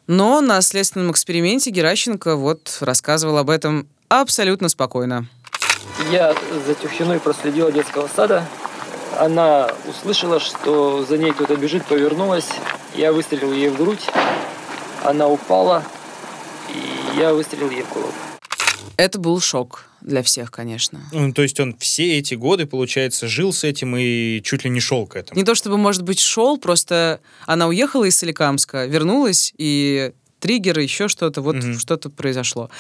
Но 0.07 0.41
на 0.41 0.61
следственном 0.63 1.13
эксперименте 1.13 1.71
Геращенко 1.71 2.35
вот 2.35 2.79
рассказывал 2.81 3.37
об 3.37 3.51
этом 3.51 3.87
абсолютно 4.11 4.69
спокойно. 4.69 5.27
Я 6.11 6.35
за 6.67 6.75
Тюхиной 6.75 7.21
проследила 7.21 7.73
детского 7.73 8.09
сада. 8.15 8.47
Она 9.19 9.71
услышала, 9.89 10.41
что 10.41 11.05
за 11.05 11.19
ней 11.19 11.33
кто-то 11.33 11.57
бежит, 11.57 11.85
повернулась. 11.87 12.49
Я 12.95 13.13
выстрелил 13.13 13.53
ей 13.53 13.69
в 13.71 13.77
грудь. 13.77 14.05
Она 15.05 15.29
упала, 15.29 15.85
и 16.69 17.19
я 17.19 17.33
выстрелил 17.33 17.71
ей 17.71 17.83
в 17.83 17.93
голову. 17.93 18.13
Это 18.97 19.19
был 19.19 19.41
шок 19.41 19.87
для 20.01 20.23
всех, 20.23 20.51
конечно. 20.51 21.01
Ну, 21.13 21.33
то 21.33 21.43
есть 21.43 21.59
он 21.61 21.77
все 21.79 22.19
эти 22.19 22.35
годы, 22.35 22.67
получается, 22.67 23.29
жил 23.29 23.53
с 23.53 23.65
этим 23.65 23.97
и 23.97 24.43
чуть 24.43 24.65
ли 24.65 24.71
не 24.71 24.81
шел 24.81 25.07
к 25.07 25.17
этому. 25.17 25.39
Не 25.39 25.45
то 25.45 25.55
чтобы, 25.55 25.77
может 25.77 26.03
быть, 26.03 26.21
шел, 26.21 26.59
просто 26.59 27.21
она 27.47 27.67
уехала 27.69 28.05
из 28.05 28.17
Соликамска, 28.19 28.87
вернулась, 28.87 29.55
и 29.57 30.13
триггеры, 30.41 30.83
еще 30.83 31.09
что-то, 31.09 31.43
вот 31.43 31.57
Мгм. 31.57 31.79
что-то 31.79 32.11
произошло. 32.11 32.71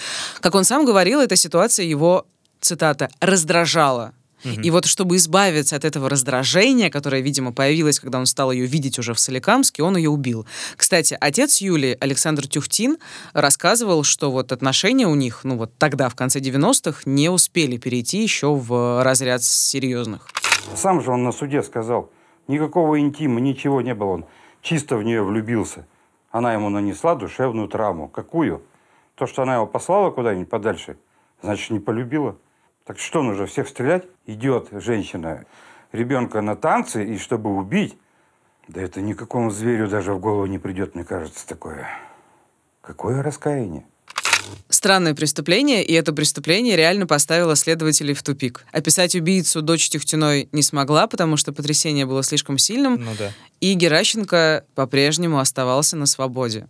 Как 0.40 0.54
он 0.54 0.64
сам 0.64 0.84
говорил, 0.84 1.20
эта 1.20 1.36
ситуация 1.36 1.86
его, 1.86 2.26
цитата, 2.60 3.08
раздражала. 3.20 4.12
Мгм. 4.42 4.62
И 4.62 4.70
вот 4.70 4.86
чтобы 4.86 5.16
избавиться 5.16 5.76
от 5.76 5.84
этого 5.84 6.08
раздражения, 6.08 6.88
которое, 6.88 7.20
видимо, 7.20 7.52
появилось, 7.52 8.00
когда 8.00 8.18
он 8.18 8.24
стал 8.24 8.50
ее 8.52 8.64
видеть 8.64 8.98
уже 8.98 9.12
в 9.12 9.20
Соликамске, 9.20 9.82
он 9.82 9.98
ее 9.98 10.08
убил. 10.08 10.46
Кстати, 10.76 11.14
отец 11.20 11.58
Юли, 11.58 11.96
Александр 12.00 12.46
Тюхтин, 12.48 12.96
рассказывал, 13.34 14.02
что 14.02 14.30
вот 14.30 14.50
отношения 14.52 15.06
у 15.06 15.14
них, 15.14 15.40
ну 15.44 15.58
вот 15.58 15.72
тогда, 15.76 16.08
в 16.08 16.14
конце 16.14 16.40
90-х, 16.40 17.02
не 17.04 17.28
успели 17.28 17.76
перейти 17.76 18.22
еще 18.22 18.54
в 18.54 19.02
разряд 19.04 19.42
серьезных. 19.42 20.26
Сам 20.74 21.02
же 21.02 21.10
он 21.10 21.22
на 21.22 21.32
суде 21.32 21.62
сказал, 21.62 22.10
никакого 22.48 22.98
интима, 22.98 23.40
ничего 23.40 23.82
не 23.82 23.94
было. 23.94 24.08
Он 24.08 24.24
чисто 24.62 24.96
в 24.96 25.02
нее 25.02 25.22
влюбился. 25.22 25.86
Она 26.30 26.52
ему 26.52 26.68
нанесла 26.68 27.14
душевную 27.14 27.68
травму. 27.68 28.08
Какую? 28.08 28.62
То, 29.14 29.26
что 29.26 29.42
она 29.42 29.56
его 29.56 29.66
послала 29.66 30.10
куда-нибудь 30.10 30.48
подальше, 30.48 30.96
значит, 31.42 31.70
не 31.70 31.80
полюбила. 31.80 32.36
Так 32.84 32.98
что, 32.98 33.22
нужно 33.22 33.46
всех 33.46 33.68
стрелять? 33.68 34.06
Идет 34.26 34.68
женщина, 34.70 35.44
ребенка 35.92 36.40
на 36.40 36.56
танцы, 36.56 37.04
и 37.04 37.18
чтобы 37.18 37.54
убить, 37.54 37.98
да 38.68 38.80
это 38.80 39.00
никакому 39.00 39.50
зверю 39.50 39.88
даже 39.88 40.14
в 40.14 40.20
голову 40.20 40.46
не 40.46 40.58
придет, 40.58 40.94
мне 40.94 41.04
кажется, 41.04 41.46
такое. 41.46 41.88
Какое 42.80 43.22
раскаяние? 43.22 43.84
Странное 44.68 45.14
преступление, 45.14 45.84
и 45.84 45.92
это 45.92 46.12
преступление 46.12 46.76
реально 46.76 47.06
поставило 47.06 47.56
следователей 47.56 48.14
в 48.14 48.22
тупик. 48.22 48.64
Описать 48.72 49.14
убийцу 49.14 49.62
дочь 49.62 49.88
Тюхтиной 49.90 50.48
не 50.52 50.62
смогла, 50.62 51.06
потому 51.06 51.36
что 51.36 51.52
потрясение 51.52 52.06
было 52.06 52.22
слишком 52.22 52.56
сильным, 52.56 52.94
Ну 53.04 53.10
да. 53.18 53.32
и 53.60 53.74
Геращенко 53.74 54.64
по-прежнему 54.74 55.38
оставался 55.40 55.96
на 55.96 56.06
свободе. 56.06 56.66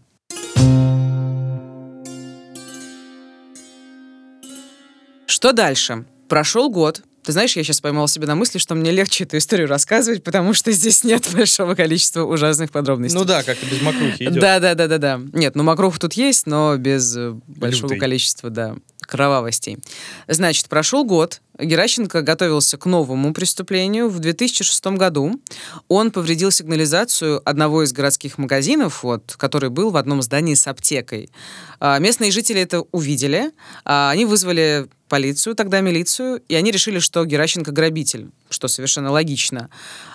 Что 5.27 5.53
дальше? 5.53 6.05
Прошел 6.29 6.71
год. 6.71 7.03
Ты 7.23 7.33
знаешь, 7.33 7.55
я 7.57 7.63
сейчас 7.63 7.81
поймал 7.81 8.09
себя 8.09 8.27
на 8.27 8.35
мысли, 8.35 8.59
что 8.59 8.75
мне 8.75 8.91
легче 8.93 9.25
эту 9.25 9.37
историю 9.37 9.69
рассказывать, 9.69 10.25
потому 10.25 10.55
что 10.55 10.73
здесь 10.73 11.05
нет 11.05 11.29
большого 11.35 11.75
количества 11.75 12.25
ужасных 12.25 12.71
подробностей. 12.71 13.19
Ну 13.19 13.25
да, 13.25 13.43
как-то 13.43 13.67
без 13.67 13.83
макрухи 13.83 14.23
идет. 14.25 14.41
Да, 14.41 14.59
да, 14.59 14.75
да, 14.75 14.87
да, 14.87 14.99
да. 14.99 15.21
Нет, 15.33 15.55
ну 15.55 15.63
макрох 15.63 15.99
тут 15.99 16.15
есть, 16.15 16.47
но 16.47 16.77
без 16.77 17.15
э, 17.17 17.33
большого 17.47 17.91
Лютый. 17.93 18.01
количества, 18.01 18.49
да, 18.51 18.77
кровавостей. 19.03 19.79
Значит, 20.29 20.69
прошел 20.69 21.05
год. 21.05 21.41
Геращенко 21.59 22.23
готовился 22.23 22.79
к 22.79 22.87
новому 22.87 23.35
преступлению. 23.35 24.09
В 24.09 24.19
2006 24.19 24.87
году 24.97 25.39
он 25.89 26.11
повредил 26.11 26.51
сигнализацию 26.51 27.43
одного 27.47 27.83
из 27.83 27.93
городских 27.93 28.39
магазинов, 28.39 29.03
вот, 29.03 29.35
который 29.37 29.69
был 29.69 29.91
в 29.91 29.97
одном 29.99 30.23
здании 30.23 30.55
с 30.55 30.67
аптекой. 30.67 31.29
А, 31.81 31.99
Местные 31.99 32.31
жители 32.31 32.63
это 32.63 32.81
увидели. 32.93 33.51
а, 33.85 34.11
Они 34.11 34.25
вызвали 34.25 34.89
полицию, 35.11 35.55
тогда 35.55 35.81
милицию, 35.81 36.41
и 36.49 36.55
они 36.55 36.71
решили, 36.71 37.01
что 37.01 37.27
Геращенко 37.27 37.73
грабитель, 37.73 38.31
что 38.49 38.69
совершенно 38.69 39.11
логично. 39.11 39.69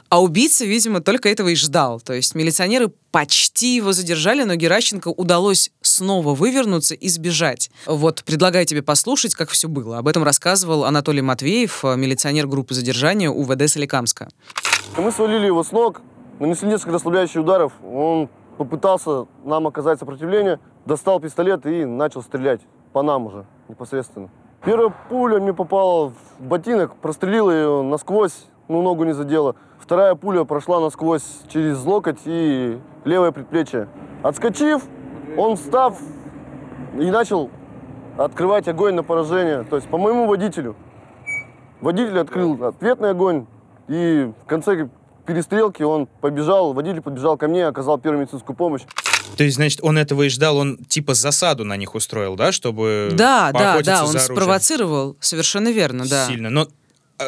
А 0.10 0.23
убийца, 0.23 0.65
видимо, 0.65 1.01
только 1.01 1.29
этого 1.29 1.49
и 1.49 1.55
ждал. 1.55 1.99
То 1.99 2.13
есть 2.13 2.34
милиционеры 2.34 2.91
почти 3.12 3.75
его 3.75 3.91
задержали, 3.91 4.43
но 4.43 4.55
Геращенко 4.55 5.10
удалось 5.10 5.71
снова 5.81 6.34
вывернуться 6.34 6.95
и 6.95 7.10
сбежать. 7.10 7.69
Вот 7.86 8.23
предлагаю 8.23 8.65
тебе 8.65 8.81
послушать, 8.81 9.36
как 9.36 9.49
все 9.49 9.67
было. 9.67 9.99
Об 9.99 10.08
этом 10.08 10.23
рассказывал 10.23 10.86
Анатолий 10.86 11.21
Матвеев, 11.21 11.84
милиционер 11.84 12.47
группы 12.47 12.73
задержания 12.73 13.29
УВД 13.29 13.69
Соликамска. 13.69 14.29
Мы 14.97 15.12
свалили 15.12 15.45
его 15.45 15.63
с 15.63 15.71
ног, 15.71 16.01
нанесли 16.39 16.69
несколько 16.69 16.93
расслабляющих 16.93 17.41
ударов. 17.41 17.73
Он 17.84 18.29
попытался 18.58 19.25
нам 19.43 19.67
оказать 19.67 19.99
сопротивление, 19.99 20.60
достал 20.86 21.19
пистолет 21.19 21.65
и 21.65 21.84
начал 21.84 22.23
стрелять 22.23 22.62
по 22.93 23.03
нам 23.03 23.25
уже 23.27 23.45
непосредственно. 23.67 24.29
Первая 24.65 24.91
пуля 25.10 25.39
мне 25.39 25.54
попала 25.54 26.10
в 26.10 26.43
ботинок, 26.43 26.95
прострелила 26.95 27.51
ее 27.51 27.84
насквозь, 27.84 28.47
ну 28.67 28.82
ногу 28.82 29.04
не 29.04 29.13
задела. 29.13 29.56
Вторая 29.78 30.15
пуля 30.15 30.43
прошла 30.43 30.80
насквозь 30.80 31.43
через 31.49 31.86
локоть 31.86 32.21
и 32.25 32.80
левое 33.04 33.32
предплечье. 33.32 33.88
Отскочив, 34.23 34.82
он 35.38 35.56
встав 35.56 35.99
и 36.97 37.12
начал 37.12 37.51
открывать 38.17 38.67
огонь 38.67 38.95
на 38.95 39.04
поражение, 39.04 39.65
то 39.69 39.75
есть 39.75 39.88
по 39.88 39.99
моему 39.99 40.25
водителю. 40.25 40.75
Водитель 41.80 42.17
открыл 42.17 42.65
ответный 42.65 43.12
огонь, 43.12 43.45
и 43.88 44.32
в 44.45 44.47
конце 44.47 44.89
перестрелки 45.28 45.84
он 45.84 46.08
побежал, 46.21 46.73
водитель 46.73 47.04
подбежал 47.04 47.38
ко 47.38 47.47
мне, 47.47 47.67
оказал 47.67 47.99
первую 47.99 48.21
медицинскую 48.21 48.56
помощь. 48.56 48.82
То 49.38 49.43
есть, 49.43 49.55
значит, 49.57 49.79
он 49.81 49.97
этого 49.97 50.23
и 50.23 50.29
ждал, 50.29 50.57
он 50.57 50.77
типа 50.77 51.13
засаду 51.13 51.65
на 51.65 51.77
них 51.77 51.95
устроил, 51.95 52.35
да, 52.35 52.51
чтобы 52.51 53.09
Да, 53.13 53.51
да, 53.51 53.81
да, 53.81 54.03
он 54.03 54.09
оружием? 54.15 54.35
спровоцировал, 54.35 55.17
совершенно 55.19 55.71
верно, 55.71 56.05
да. 56.07 56.27
Сильно. 56.27 56.49
Но, 56.49 56.67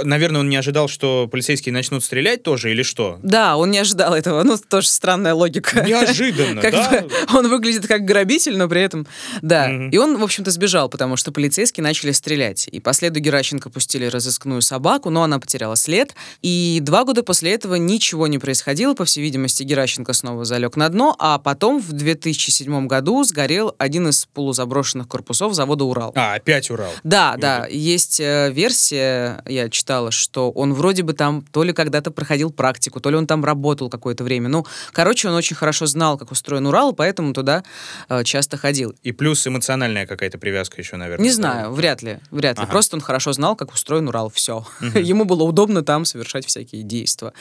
наверное, 0.03 0.41
он 0.41 0.49
не 0.49 0.55
ожидал, 0.55 0.87
что 0.87 1.27
полицейские 1.31 1.73
начнут 1.73 2.03
стрелять 2.03 2.43
тоже, 2.43 2.71
или 2.71 2.83
что? 2.83 3.19
Да, 3.23 3.57
он 3.57 3.71
не 3.71 3.77
ожидал 3.77 4.13
этого. 4.13 4.43
Ну, 4.43 4.57
тоже 4.57 4.87
странная 4.87 5.33
логика. 5.33 5.83
Неожиданно, 5.85 6.61
Как 6.67 6.71
да? 6.71 7.01
бы 7.01 7.09
он 7.33 7.49
выглядит 7.49 7.87
как 7.87 8.05
грабитель, 8.05 8.57
но 8.57 8.67
при 8.67 8.81
этом... 8.81 9.07
Да. 9.41 9.67
Мгм. 9.67 9.89
И 9.89 9.97
он, 9.97 10.17
в 10.17 10.23
общем-то, 10.23 10.51
сбежал, 10.51 10.89
потому 10.89 11.15
что 11.15 11.31
полицейские 11.31 11.83
начали 11.83 12.11
стрелять. 12.11 12.67
И 12.71 12.79
по 12.79 12.93
следу 12.93 13.19
Геращенко 13.19 13.69
пустили 13.69 14.05
разыскную 14.05 14.61
собаку, 14.61 15.09
но 15.09 15.23
она 15.23 15.39
потеряла 15.39 15.75
след. 15.75 16.15
И 16.41 16.79
два 16.81 17.03
года 17.03 17.23
после 17.23 17.53
этого 17.53 17.75
ничего 17.75 18.27
не 18.27 18.39
происходило. 18.39 18.93
По 18.93 19.05
всей 19.05 19.21
видимости, 19.21 19.63
Геращенко 19.63 20.13
снова 20.13 20.45
залег 20.45 20.75
на 20.75 20.89
дно, 20.89 21.15
а 21.19 21.37
потом 21.37 21.81
в 21.81 21.93
2007 21.93 22.87
году 22.87 23.23
сгорел 23.23 23.75
один 23.77 24.09
из 24.09 24.25
полузаброшенных 24.25 25.07
корпусов 25.07 25.53
завода 25.53 25.85
«Урал». 25.85 26.11
А, 26.15 26.35
опять 26.35 26.69
Урал. 26.69 26.91
Да, 27.03 27.35
да, 27.37 27.67
есть 27.67 28.19
э, 28.19 28.51
версия, 28.51 29.43
я 29.47 29.69
читала, 29.77 30.11
что 30.11 30.51
он 30.51 30.73
вроде 30.73 31.03
бы 31.03 31.13
там 31.13 31.43
то 31.51 31.63
ли 31.63 31.73
когда-то 31.73 32.11
проходил 32.11 32.51
практику, 32.51 32.99
то 32.99 33.09
ли 33.09 33.15
он 33.15 33.27
там 33.27 33.45
работал 33.45 33.89
какое-то 33.89 34.23
время. 34.23 34.49
Ну, 34.49 34.65
короче, 34.91 35.29
он 35.29 35.35
очень 35.35 35.55
хорошо 35.55 35.85
знал, 35.85 36.17
как 36.17 36.31
устроен 36.31 36.65
Урал, 36.65 36.93
поэтому 36.93 37.33
туда 37.33 37.63
э, 38.09 38.23
часто 38.23 38.57
ходил. 38.57 38.95
И 39.03 39.11
плюс 39.11 39.45
эмоциональная 39.45 40.05
какая-то 40.05 40.37
привязка 40.37 40.81
еще, 40.81 40.95
наверное. 40.97 41.23
Не 41.23 41.31
знаю, 41.31 41.71
вряд 41.71 42.01
ли, 42.01 42.19
вряд 42.31 42.57
ли. 42.57 42.63
Ага. 42.63 42.71
Просто 42.71 42.95
он 42.95 43.01
хорошо 43.01 43.33
знал, 43.33 43.55
как 43.55 43.71
устроен 43.73 44.07
Урал, 44.07 44.29
все. 44.29 44.65
Ему 44.95 45.25
было 45.25 45.43
удобно 45.43 45.83
там 45.83 46.05
совершать 46.05 46.45
всякие 46.45 46.83
действия. 46.83 47.33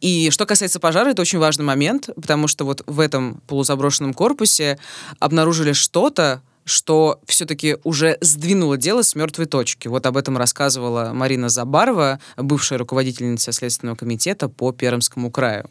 И 0.00 0.30
что 0.30 0.46
касается 0.46 0.80
пожара, 0.80 1.10
это 1.10 1.22
очень 1.22 1.38
важный 1.38 1.64
момент, 1.64 2.10
потому 2.14 2.48
что 2.48 2.64
вот 2.64 2.82
в 2.86 3.00
этом 3.00 3.40
полузаброшенном 3.46 4.14
корпусе 4.14 4.78
обнаружили 5.18 5.72
что-то, 5.72 6.42
что 6.68 7.18
все-таки 7.24 7.78
уже 7.82 8.18
сдвинуло 8.20 8.76
дело 8.76 9.02
с 9.02 9.14
мертвой 9.14 9.46
точки. 9.46 9.88
Вот 9.88 10.04
об 10.06 10.16
этом 10.16 10.36
рассказывала 10.36 11.12
Марина 11.14 11.48
Забарова, 11.48 12.20
бывшая 12.36 12.78
руководительница 12.78 13.52
Следственного 13.52 13.96
комитета 13.96 14.48
по 14.48 14.70
Пермскому 14.72 15.30
краю. 15.30 15.64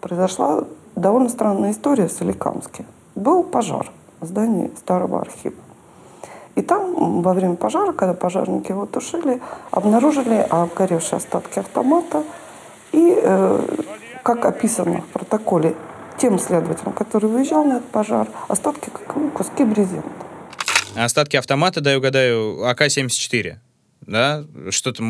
Произошла 0.00 0.64
довольно 0.96 1.28
странная 1.28 1.70
история 1.70 2.08
в 2.08 2.12
Соликамске. 2.12 2.84
Был 3.14 3.44
пожар 3.44 3.90
в 4.20 4.26
здании 4.26 4.72
старого 4.76 5.20
архива. 5.20 5.54
И 6.56 6.62
там 6.62 7.22
во 7.22 7.32
время 7.32 7.54
пожара, 7.54 7.92
когда 7.92 8.14
пожарники 8.14 8.70
его 8.70 8.86
тушили, 8.86 9.40
обнаружили 9.70 10.46
обгоревшие 10.50 11.18
остатки 11.18 11.60
автомата. 11.60 12.24
И, 12.92 13.18
э, 13.22 13.76
как 14.22 14.44
описано 14.44 15.00
в 15.02 15.06
протоколе 15.06 15.76
тем 16.18 16.38
следователем, 16.38 16.92
который 16.92 17.28
выезжал 17.28 17.64
на 17.64 17.78
этот 17.78 17.90
пожар, 17.90 18.28
остатки 18.48 18.90
как 18.90 19.16
ну, 19.16 19.30
куски 19.30 19.64
брезента. 19.64 20.08
Остатки 20.96 21.36
автомата, 21.36 21.80
дай 21.80 21.96
угадаю, 21.96 22.64
АК-74. 22.66 23.56
Да? 24.06 24.44
Что-то 24.70 25.02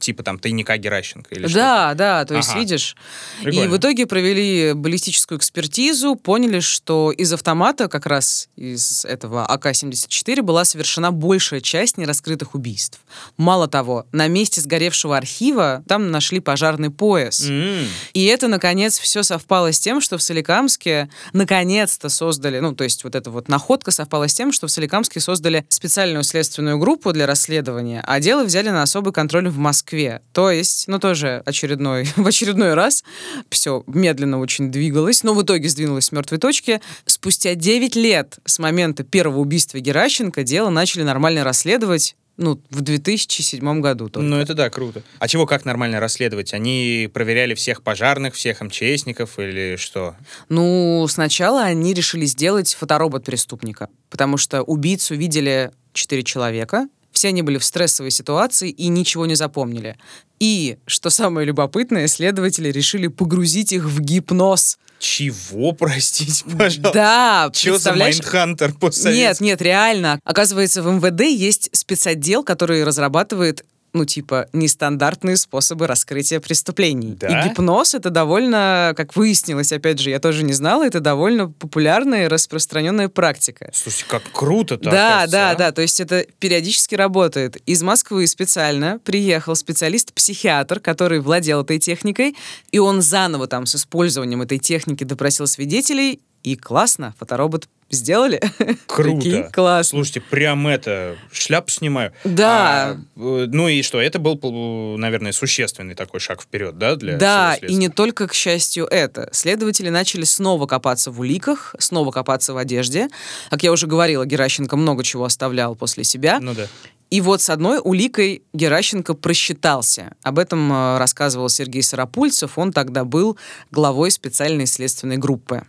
типа 0.00 0.22
там 0.22 0.38
тайника 0.38 0.76
Геращенко 0.76 1.34
или 1.34 1.46
что 1.46 1.54
Да, 1.56 1.94
да, 1.94 2.24
то 2.24 2.34
есть, 2.36 2.50
Ага. 2.50 2.58
видишь. 2.60 2.96
И 3.40 3.44
Прикольно. 3.44 3.70
в 3.70 3.76
итоге 3.78 4.06
провели 4.06 4.72
баллистическую 4.74 5.38
экспертизу, 5.38 6.16
поняли, 6.16 6.60
что 6.60 7.10
из 7.12 7.32
автомата, 7.32 7.88
как 7.88 8.06
раз 8.06 8.48
из 8.56 9.04
этого 9.04 9.46
АК-74, 9.46 10.42
была 10.42 10.64
совершена 10.64 11.12
большая 11.12 11.60
часть 11.60 11.98
нераскрытых 11.98 12.54
убийств. 12.54 13.00
Мало 13.36 13.68
того, 13.68 14.06
на 14.12 14.26
месте 14.28 14.60
сгоревшего 14.60 15.16
архива 15.16 15.82
там 15.88 16.10
нашли 16.10 16.40
пожарный 16.40 16.90
пояс. 16.90 17.46
М, 17.48 17.86
И 18.14 18.24
это, 18.26 18.48
наконец, 18.48 18.98
все 18.98 19.22
совпало 19.22 19.72
с 19.72 19.80
тем, 19.80 20.00
что 20.00 20.18
в 20.18 20.22
Соликамске 20.22 21.08
наконец-то 21.32 22.08
создали, 22.08 22.58
ну, 22.60 22.74
то 22.74 22.84
есть 22.84 23.04
вот 23.04 23.14
эта 23.14 23.30
вот 23.30 23.48
находка 23.48 23.90
совпала 23.90 24.28
с 24.28 24.34
тем, 24.34 24.52
что 24.52 24.66
в 24.66 24.70
Соликамске 24.70 25.20
создали 25.20 25.64
специальную 25.68 26.22
следственную 26.24 26.78
группу 26.78 27.12
для 27.12 27.26
расследования, 27.26 28.02
а 28.06 28.20
дело 28.30 28.44
взяли 28.44 28.68
на 28.68 28.82
особый 28.82 29.12
контроль 29.12 29.48
в 29.48 29.58
Москве. 29.58 30.22
То 30.32 30.52
есть, 30.52 30.86
ну, 30.86 31.00
тоже 31.00 31.42
очередной, 31.46 32.04
в 32.16 32.24
очередной 32.24 32.74
раз 32.74 33.02
все 33.50 33.82
медленно 33.88 34.38
очень 34.38 34.70
двигалось, 34.70 35.24
но 35.24 35.34
в 35.34 35.42
итоге 35.42 35.68
сдвинулось 35.68 36.04
с 36.04 36.12
мертвой 36.12 36.38
точки. 36.38 36.80
Спустя 37.06 37.56
9 37.56 37.96
лет 37.96 38.38
с 38.44 38.60
момента 38.60 39.02
первого 39.02 39.40
убийства 39.40 39.80
Геращенко 39.80 40.44
дело 40.44 40.70
начали 40.70 41.02
нормально 41.02 41.42
расследовать, 41.42 42.14
ну, 42.36 42.62
в 42.70 42.82
2007 42.82 43.80
году 43.80 44.08
только. 44.08 44.20
Ну, 44.28 44.36
это 44.36 44.54
да, 44.54 44.70
круто. 44.70 45.02
А 45.18 45.26
чего, 45.26 45.44
как 45.44 45.64
нормально 45.64 45.98
расследовать? 45.98 46.54
Они 46.54 47.10
проверяли 47.12 47.54
всех 47.54 47.82
пожарных, 47.82 48.34
всех 48.34 48.60
МЧСников 48.60 49.40
или 49.40 49.74
что? 49.74 50.14
Ну, 50.48 51.04
сначала 51.10 51.64
они 51.64 51.94
решили 51.94 52.26
сделать 52.26 52.74
фоторобот 52.74 53.24
преступника, 53.24 53.88
потому 54.08 54.36
что 54.36 54.62
убийцу 54.62 55.16
видели 55.16 55.72
четыре 55.92 56.22
человека, 56.22 56.86
все 57.12 57.28
они 57.28 57.42
были 57.42 57.58
в 57.58 57.64
стрессовой 57.64 58.10
ситуации 58.10 58.70
и 58.70 58.88
ничего 58.88 59.26
не 59.26 59.34
запомнили. 59.34 59.96
И, 60.38 60.78
что 60.86 61.10
самое 61.10 61.46
любопытное, 61.46 62.06
следователи 62.06 62.70
решили 62.70 63.08
погрузить 63.08 63.72
их 63.72 63.84
в 63.84 64.00
гипноз. 64.00 64.78
Чего, 64.98 65.72
простите, 65.72 66.44
пожалуйста? 66.44 66.92
Да, 66.92 67.50
Че 67.52 67.78
за? 67.78 67.94
Майндхантер 67.94 68.74
по 68.74 68.90
Нет, 69.06 69.40
нет, 69.40 69.62
реально. 69.62 70.20
Оказывается, 70.24 70.82
в 70.82 70.86
МВД 70.86 71.22
есть 71.22 71.70
спецотдел, 71.72 72.42
который 72.44 72.84
разрабатывает 72.84 73.64
ну, 73.92 74.04
типа, 74.04 74.48
нестандартные 74.52 75.36
способы 75.36 75.86
раскрытия 75.86 76.40
преступлений. 76.40 77.16
Да? 77.18 77.28
И 77.28 77.48
гипноз— 77.48 77.94
это 77.96 78.10
довольно, 78.10 78.94
как 78.96 79.16
выяснилось, 79.16 79.72
опять 79.72 79.98
же, 79.98 80.10
я 80.10 80.20
тоже 80.20 80.44
не 80.44 80.52
знала, 80.52 80.86
это 80.86 81.00
довольно 81.00 81.50
популярная 81.50 82.24
и 82.24 82.28
распространенная 82.28 83.08
практика. 83.08 83.70
Слушайте, 83.72 84.06
как 84.08 84.22
круто-то, 84.32 84.90
Да, 84.90 85.26
да, 85.26 85.50
а? 85.50 85.54
да, 85.56 85.72
то 85.72 85.82
есть 85.82 86.00
это 86.00 86.26
периодически 86.38 86.94
работает. 86.94 87.56
Из 87.66 87.82
Москвы 87.82 88.26
специально 88.26 88.98
приехал 89.00 89.56
специалист-психиатр, 89.56 90.80
который 90.80 91.20
владел 91.20 91.62
этой 91.62 91.78
техникой, 91.78 92.36
и 92.70 92.78
он 92.78 93.02
заново 93.02 93.46
там 93.46 93.66
с 93.66 93.74
использованием 93.74 94.42
этой 94.42 94.58
техники 94.58 95.04
допросил 95.04 95.46
свидетелей, 95.46 96.20
и 96.42 96.56
классно, 96.56 97.14
фоторобот 97.18 97.68
сделали. 97.90 98.40
Круто. 98.86 99.20
Прикинь, 99.20 99.50
классно. 99.50 99.98
Слушайте, 99.98 100.20
прям 100.20 100.66
это, 100.66 101.16
шляпу 101.32 101.70
снимаю. 101.70 102.12
Да. 102.24 102.90
А, 102.90 102.96
э, 103.16 103.46
ну 103.48 103.68
и 103.68 103.82
что, 103.82 104.00
это 104.00 104.18
был, 104.18 104.96
наверное, 104.96 105.32
существенный 105.32 105.94
такой 105.94 106.20
шаг 106.20 106.42
вперед, 106.42 106.78
да, 106.78 106.96
для 106.96 107.16
Да, 107.16 107.56
и 107.56 107.74
не 107.74 107.88
только, 107.88 108.28
к 108.28 108.34
счастью, 108.34 108.86
это. 108.86 109.28
Следователи 109.32 109.88
начали 109.88 110.24
снова 110.24 110.66
копаться 110.66 111.10
в 111.10 111.20
уликах, 111.20 111.74
снова 111.78 112.10
копаться 112.10 112.54
в 112.54 112.56
одежде. 112.56 113.08
Как 113.50 113.62
я 113.62 113.72
уже 113.72 113.86
говорила, 113.86 114.24
Геращенко 114.24 114.76
много 114.76 115.02
чего 115.02 115.24
оставлял 115.24 115.74
после 115.74 116.04
себя. 116.04 116.38
Ну 116.40 116.54
да. 116.54 116.66
И 117.10 117.20
вот 117.20 117.42
с 117.42 117.50
одной 117.50 117.80
уликой 117.82 118.44
Геращенко 118.52 119.14
просчитался. 119.14 120.12
Об 120.22 120.38
этом 120.38 120.72
э, 120.72 120.98
рассказывал 120.98 121.48
Сергей 121.48 121.82
Сарапульцев. 121.82 122.56
Он 122.56 122.72
тогда 122.72 123.04
был 123.04 123.36
главой 123.72 124.12
специальной 124.12 124.66
следственной 124.66 125.16
группы. 125.16 125.64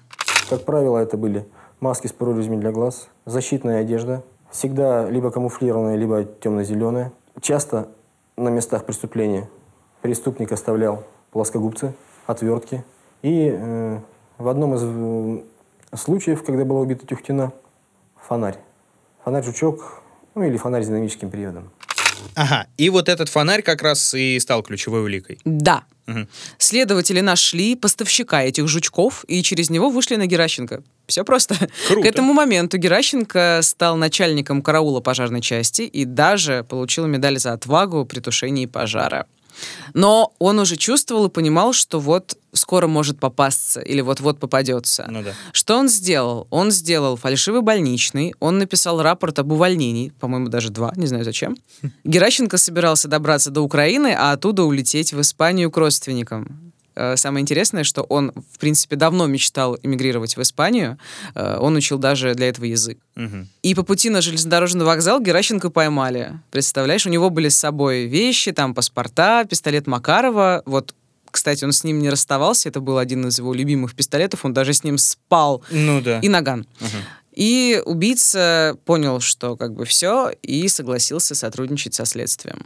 Как 0.50 0.66
правило, 0.66 1.00
это 1.00 1.18
были 1.18 1.48
маски 1.82 2.08
с 2.08 2.14
прорезями 2.14 2.56
для 2.56 2.72
глаз, 2.72 3.10
защитная 3.26 3.82
одежда, 3.82 4.24
всегда 4.52 5.10
либо 5.10 5.32
камуфлированная, 5.32 5.98
либо 5.98 6.24
темно-зеленая. 6.24 7.12
Часто 7.42 7.90
на 8.38 8.50
местах 8.50 8.86
преступления 8.86 9.50
преступник 10.02 10.52
оставлял 10.52 11.04
плоскогубцы, 11.32 11.94
отвертки. 12.28 12.84
И 13.24 13.52
э, 13.54 14.00
в 14.38 14.48
одном 14.48 14.76
из 14.76 14.82
э, 14.84 15.98
случаев, 15.98 16.44
когда 16.44 16.64
была 16.64 16.82
убита 16.82 17.06
Тюхтина, 17.06 17.52
фонарь. 18.16 18.58
Фонарь-жучок, 19.26 20.02
ну 20.36 20.44
или 20.44 20.58
фонарь 20.58 20.84
с 20.84 20.88
динамическим 20.88 21.30
приводом. 21.30 21.72
Ага, 22.36 22.68
и 22.78 22.90
вот 22.90 23.10
этот 23.10 23.30
фонарь 23.30 23.62
как 23.62 23.82
раз 23.82 24.14
и 24.14 24.40
стал 24.40 24.64
ключевой 24.64 25.02
уликой. 25.02 25.40
Да. 25.46 25.84
Следователи 26.58 27.22
нашли 27.22 27.76
поставщика 27.76 28.44
этих 28.44 28.68
жучков 28.68 29.24
и 29.28 29.42
через 29.44 29.70
него 29.70 29.90
вышли 29.90 30.16
на 30.16 30.26
Геращенко. 30.26 30.84
Все 31.08 31.24
просто. 31.24 31.56
Круто. 31.88 32.02
К 32.02 32.06
этому 32.06 32.34
моменту 32.34 32.78
Геращенко 32.78 33.60
стал 33.64 33.98
начальником 33.98 34.62
караула 34.62 35.02
пожарной 35.02 35.42
части 35.42 35.82
и 35.82 36.06
даже 36.06 36.66
получил 36.70 37.08
медаль 37.08 37.38
за 37.38 37.54
отвагу 37.54 38.06
при 38.06 38.20
тушении 38.20 38.66
пожара. 38.66 39.28
Но 39.94 40.34
он 40.40 40.60
уже 40.60 40.76
чувствовал 40.76 41.26
и 41.26 41.30
понимал, 41.30 41.74
что 41.74 42.00
вот 42.00 42.38
скоро 42.54 42.88
может 42.88 43.20
попасться 43.20 43.82
или 43.82 44.02
вот-вот 44.02 44.40
попадется. 44.40 45.08
Ну 45.10 45.24
да. 45.24 45.34
Что 45.52 45.78
он 45.78 45.90
сделал? 45.90 46.48
Он 46.50 46.72
сделал 46.72 47.16
фальшивый 47.16 47.62
больничный, 47.62 48.34
он 48.40 48.58
написал 48.58 49.02
рапорт 49.02 49.40
об 49.40 49.52
увольнении, 49.52 50.10
по-моему, 50.20 50.50
даже 50.50 50.70
два, 50.70 50.92
не 50.96 51.08
знаю 51.08 51.24
зачем. 51.24 51.58
Геращенко 52.04 52.58
собирался 52.58 53.08
добраться 53.08 53.52
до 53.52 53.62
Украины, 53.62 54.16
а 54.18 54.32
оттуда 54.34 54.64
улететь 54.64 55.14
в 55.14 55.22
Испанию 55.22 55.72
к 55.72 55.78
родственникам. 55.78 56.71
Э, 56.96 57.16
Самое 57.16 57.42
интересное, 57.42 57.84
что 57.84 58.04
он, 58.04 58.32
в 58.54 58.60
принципе, 58.60 58.96
давно 58.96 59.28
мечтал 59.28 59.78
эмигрировать 59.82 60.38
в 60.38 60.42
Испанию. 60.42 60.98
Э, 61.36 61.58
Он 61.60 61.76
учил 61.76 61.98
даже 61.98 62.34
для 62.36 62.50
этого 62.50 62.66
язык. 62.66 62.98
Мгм. 63.16 63.48
И 63.64 63.76
по 63.76 63.84
пути 63.84 64.10
на 64.10 64.22
железнодорожный 64.22 64.86
вокзал 64.86 65.22
Геращенко 65.22 65.70
поймали. 65.70 66.40
Представляешь, 66.52 67.06
у 67.06 67.10
него 67.10 67.30
были 67.30 67.50
с 67.50 67.58
собой 67.58 68.06
вещи, 68.06 68.52
там 68.52 68.74
паспорта, 68.74 69.46
пистолет 69.50 69.88
Макарова. 69.88 70.64
Вот, 70.66 70.94
кстати, 71.30 71.64
он 71.64 71.72
с 71.72 71.84
ним 71.84 72.00
не 72.00 72.10
расставался. 72.10 72.70
Это 72.70 72.82
был 72.82 72.98
один 72.98 73.28
из 73.28 73.38
его 73.38 73.54
любимых 73.54 73.96
пистолетов. 73.96 74.46
Он 74.46 74.54
даже 74.54 74.74
с 74.74 74.84
ним 74.84 74.98
спал. 74.98 75.64
Ну 75.72 76.02
да. 76.02 76.20
И 76.20 76.30
наган. 76.30 76.68
Мгм. 76.80 76.90
И 77.34 77.82
убийца 77.86 78.78
понял, 78.86 79.22
что 79.22 79.56
как 79.56 79.74
бы 79.74 79.86
все, 79.86 80.32
и 80.42 80.68
согласился 80.68 81.34
сотрудничать 81.34 81.94
со 81.94 82.06
следствием. 82.06 82.66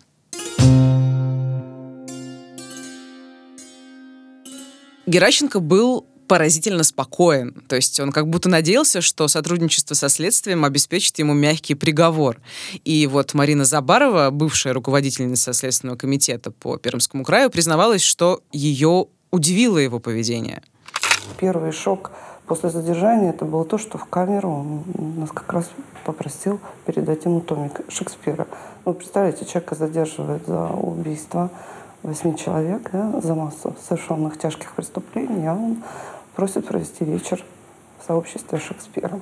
Геращенко 5.05 5.59
был 5.59 6.05
поразительно 6.27 6.83
спокоен. 6.83 7.63
То 7.67 7.75
есть 7.75 7.99
он 7.99 8.11
как 8.11 8.27
будто 8.27 8.49
надеялся, 8.49 9.01
что 9.01 9.27
сотрудничество 9.27 9.93
со 9.93 10.09
следствием 10.09 10.65
обеспечит 10.65 11.19
ему 11.19 11.33
мягкий 11.33 11.75
приговор. 11.75 12.41
И 12.83 13.05
вот 13.07 13.33
Марина 13.33 13.65
Забарова, 13.65 14.31
бывшая 14.31 14.73
руководительница 14.73 15.53
Следственного 15.53 15.97
комитета 15.97 16.51
по 16.51 16.77
Пермскому 16.77 17.23
краю, 17.23 17.49
признавалась, 17.49 18.01
что 18.01 18.41
ее 18.51 19.07
удивило 19.31 19.77
его 19.77 19.99
поведение. 19.99 20.63
Первый 21.37 21.71
шок 21.71 22.11
после 22.47 22.69
задержания 22.69 23.31
это 23.31 23.45
было 23.45 23.65
то, 23.65 23.77
что 23.77 23.97
в 23.97 24.05
камеру 24.05 24.49
он 24.49 24.83
нас 25.19 25.29
как 25.31 25.51
раз 25.53 25.69
попросил 26.05 26.59
передать 26.85 27.25
ему 27.25 27.41
томик 27.41 27.81
Шекспира. 27.89 28.47
Ну, 28.85 28.93
представляете, 28.93 29.45
человека 29.45 29.75
задерживают 29.75 30.45
за 30.45 30.67
убийство 30.67 31.51
восьми 32.05 32.37
человек, 32.37 32.89
да, 32.91 33.19
за 33.21 33.35
массу 33.35 33.75
совершенных 33.87 34.37
тяжких 34.37 34.73
преступлений, 34.75 35.47
а 35.47 35.53
он 35.53 35.83
просит 36.35 36.67
провести 36.67 37.03
вечер 37.05 37.43
в 37.99 38.05
сообществе 38.05 38.59
Шекспира. 38.59 39.19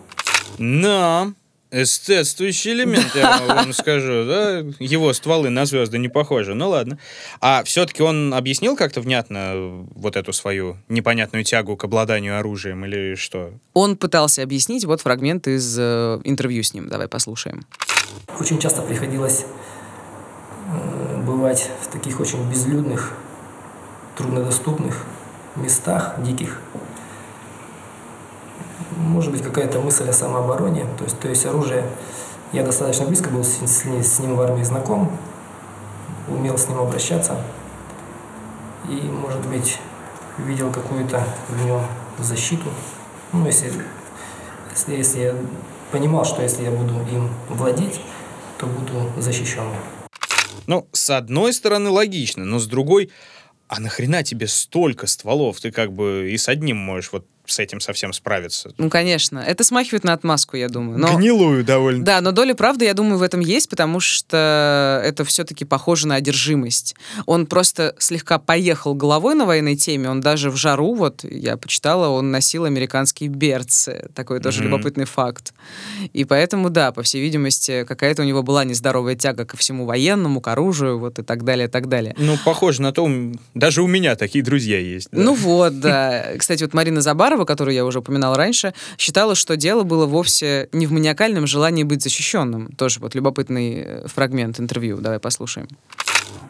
Да, 0.58 1.32
эстетствующий 1.72 2.74
элемент, 2.74 3.16
я 3.16 3.42
вам 3.48 3.74
скажу, 3.74 4.26
да? 4.26 4.60
Его 4.80 5.12
стволы 5.14 5.50
на 5.50 5.66
звезды 5.66 5.98
не 5.98 6.10
похожи, 6.10 6.54
ну 6.54 6.70
ладно. 6.70 7.00
А 7.42 7.64
все-таки 7.64 8.04
он 8.04 8.34
объяснил 8.34 8.76
как-то 8.76 9.02
внятно 9.02 9.86
вот 9.96 10.16
эту 10.16 10.34
свою 10.34 10.78
непонятную 10.88 11.44
тягу 11.44 11.76
к 11.76 11.84
обладанию 11.86 12.38
оружием 12.38 12.86
или 12.86 13.16
что? 13.16 13.52
Он 13.74 13.98
пытался 13.98 14.44
объяснить, 14.44 14.86
вот 14.86 15.02
фрагмент 15.02 15.48
из 15.48 15.78
э, 15.80 16.20
интервью 16.24 16.64
с 16.64 16.74
ним. 16.74 16.90
Давай 16.90 17.08
послушаем. 17.08 17.66
Очень 18.40 18.60
часто 18.60 18.82
приходилось 18.82 19.46
бывать 21.26 21.70
в 21.82 21.88
таких 21.88 22.20
очень 22.20 22.50
безлюдных, 22.50 23.14
труднодоступных 24.16 25.04
местах, 25.56 26.16
диких. 26.20 26.60
Может 28.98 29.32
быть, 29.32 29.42
какая-то 29.42 29.80
мысль 29.80 30.10
о 30.10 30.14
самообороне. 30.14 30.86
То 30.98 31.04
есть, 31.04 31.20
то 31.20 31.28
есть 31.28 31.46
оружие... 31.46 31.86
Я 32.52 32.64
достаточно 32.64 33.08
близко 33.08 33.30
был 33.30 33.44
с, 33.44 33.66
с 33.66 33.84
с 33.84 34.20
ним 34.20 34.36
в 34.36 34.42
армии 34.42 34.62
знаком, 34.62 35.12
умел 36.28 36.56
с 36.56 36.68
ним 36.70 36.78
обращаться. 36.78 37.42
И, 38.88 39.10
может 39.10 39.42
быть, 39.48 39.80
видел 40.38 40.72
какую-то 40.72 41.24
в 41.50 41.66
нем 41.66 41.82
защиту. 42.20 42.70
Ну, 43.32 43.48
если, 43.48 43.74
если, 44.72 44.96
если 44.96 45.20
я 45.20 45.36
понимал, 45.92 46.26
что 46.26 46.44
если 46.44 46.64
я 46.64 46.70
буду 46.70 46.94
им 47.12 47.30
владеть, 47.50 48.00
то 48.60 48.68
буду 48.68 49.10
защищенным. 49.18 49.74
Ну, 50.68 50.88
с 50.92 51.10
одной 51.10 51.54
стороны, 51.54 51.90
логично, 51.90 52.46
но 52.46 52.60
с 52.60 52.68
другой, 52.68 53.12
а 53.68 53.80
нахрена 53.80 54.24
тебе 54.24 54.48
столько 54.48 55.08
стволов? 55.08 55.60
Ты 55.60 55.72
как 55.72 55.92
бы 55.92 56.30
и 56.32 56.38
с 56.38 56.48
одним 56.48 56.78
можешь 56.78 57.12
вот 57.12 57.28
с 57.46 57.60
этим 57.60 57.80
совсем 57.82 58.14
справиться. 58.14 58.72
Ну, 58.78 58.90
конечно. 58.90 59.40
Это 59.40 59.64
смахивает 59.64 60.04
на 60.04 60.14
отмазку, 60.14 60.56
я 60.58 60.70
думаю. 60.70 60.98
Но... 60.98 61.18
Гнилую 61.18 61.64
довольно. 61.64 62.04
Да, 62.06 62.22
но 62.22 62.32
доля 62.32 62.54
правды, 62.56 62.86
я 62.86 62.94
думаю, 62.94 63.18
в 63.18 63.22
этом 63.22 63.40
есть, 63.42 63.70
потому 63.70 64.00
что 64.00 65.02
это 65.04 65.26
все-таки 65.26 65.66
похоже 65.66 66.08
на 66.08 66.16
одержимость. 66.16 66.96
Он 67.26 67.46
просто 67.46 67.96
слегка 68.00 68.40
поехал 68.40 68.94
головой 68.96 69.36
на 69.36 69.46
военной 69.46 69.76
теме. 69.76 70.10
Он 70.10 70.22
даже 70.22 70.50
в 70.50 70.56
жару, 70.56 70.96
вот 70.96 71.24
я 71.24 71.58
почитала, 71.58 72.08
он 72.10 72.32
носил 72.32 72.66
американские 72.66 73.30
берцы. 73.30 74.10
Такой 74.16 74.40
тоже 74.40 74.62
Мгм. 74.62 74.70
любопытный 74.70 75.06
факт. 75.06 75.54
И 76.14 76.24
поэтому, 76.26 76.70
да, 76.70 76.92
по 76.92 77.04
всей 77.04 77.22
видимости, 77.22 77.84
какая-то 77.86 78.22
у 78.22 78.26
него 78.26 78.44
была 78.44 78.64
нездоровая 78.64 79.16
тяга 79.16 79.46
ко 79.46 79.58
всему 79.58 79.86
военному, 79.86 80.40
к 80.42 80.48
оружию, 80.48 80.98
вот 81.00 81.20
и 81.20 81.24
так 81.24 81.44
далее, 81.44 81.68
и 81.68 81.70
так 81.70 81.90
далее. 81.90 82.16
Ну, 82.18 82.38
похоже 82.46 82.82
на 82.82 82.92
то, 82.94 83.10
даже 83.54 83.82
у 83.84 83.88
меня 83.88 84.16
такие 84.16 84.44
друзья 84.44 84.80
есть. 84.80 85.10
да. 85.12 85.22
Ну 85.22 85.34
вот, 85.34 85.80
да. 85.80 86.26
Кстати, 86.38 86.64
вот 86.64 86.74
Марина 86.74 87.02
Забарова, 87.34 87.46
которую 87.46 87.74
я 87.74 87.84
уже 87.86 88.00
упоминала 88.00 88.36
раньше, 88.36 88.74
считала, 88.98 89.36
что 89.36 89.58
дело 89.58 89.84
было 89.84 90.06
вовсе 90.06 90.70
не 90.72 90.86
в 90.86 90.92
маниакальном 90.92 91.48
желании 91.48 91.84
быть 91.84 92.04
защищенным. 92.04 92.70
Тоже 92.78 93.00
вот 93.00 93.16
любопытный 93.16 93.84
э, 93.86 94.08
фрагмент 94.08 94.60
интервью. 94.60 94.98
Давай 94.98 95.20
послушаем. 95.20 95.68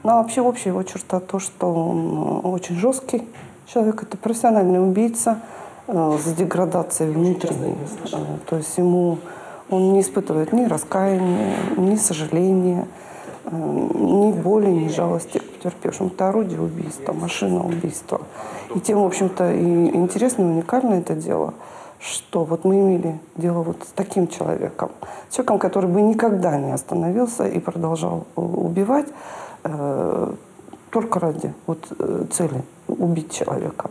Ну, 0.04 0.10
а 0.10 0.15
вообще 0.22 0.41
общая 0.41 0.69
его 0.69 0.84
черта 0.84 1.19
то, 1.19 1.39
что 1.39 1.74
он 1.74 1.98
э, 1.98 2.48
очень 2.48 2.76
жесткий 2.76 3.22
человек, 3.74 4.04
это 4.04 4.17
профессиональный 4.17 4.82
убийца 4.84 5.39
э, 5.88 6.17
с 6.22 6.34
деградацией 6.34 7.13
внутренней. 7.13 7.78
Э, 8.12 8.17
То 8.50 8.58
есть 8.58 8.78
ему 8.78 9.19
он 9.69 9.93
не 9.93 10.02
испытывает 10.02 10.52
ни 10.52 10.65
раскаяния, 10.65 11.56
ни 11.78 11.96
сожаления, 11.96 12.88
ни 13.52 14.32
боли, 14.32 14.68
ни 14.68 14.88
жалости 14.90 15.38
к 15.40 15.44
потерпевшим. 15.44 16.08
Это 16.08 16.30
орудие 16.30 16.62
убийства, 16.62 17.14
машина 17.14 17.64
убийства. 17.66 18.22
И 18.76 18.80
тем, 18.80 19.02
в 19.02 19.06
общем-то, 19.06 19.54
и 19.54 19.96
интересно 19.96 20.44
и 20.44 20.46
уникально 20.46 20.96
это 20.96 21.16
дело, 21.16 21.54
что 22.00 22.44
вот 22.44 22.66
мы 22.66 22.80
имели 22.80 23.20
дело 23.36 23.64
вот 23.64 23.84
с 23.84 23.92
таким 23.96 24.28
человеком. 24.28 24.92
Человеком, 25.32 25.60
который 25.60 25.90
бы 25.90 26.02
никогда 26.02 26.58
не 26.58 26.72
остановился 26.72 27.48
и 27.48 27.60
продолжал 27.60 28.28
убивать 28.36 29.08
э, 29.64 30.34
только 30.90 31.20
ради 31.20 31.54
вот, 31.66 31.86
э, 31.98 32.26
цели 32.32 32.64
убить 32.88 33.32
человека. 33.32 33.90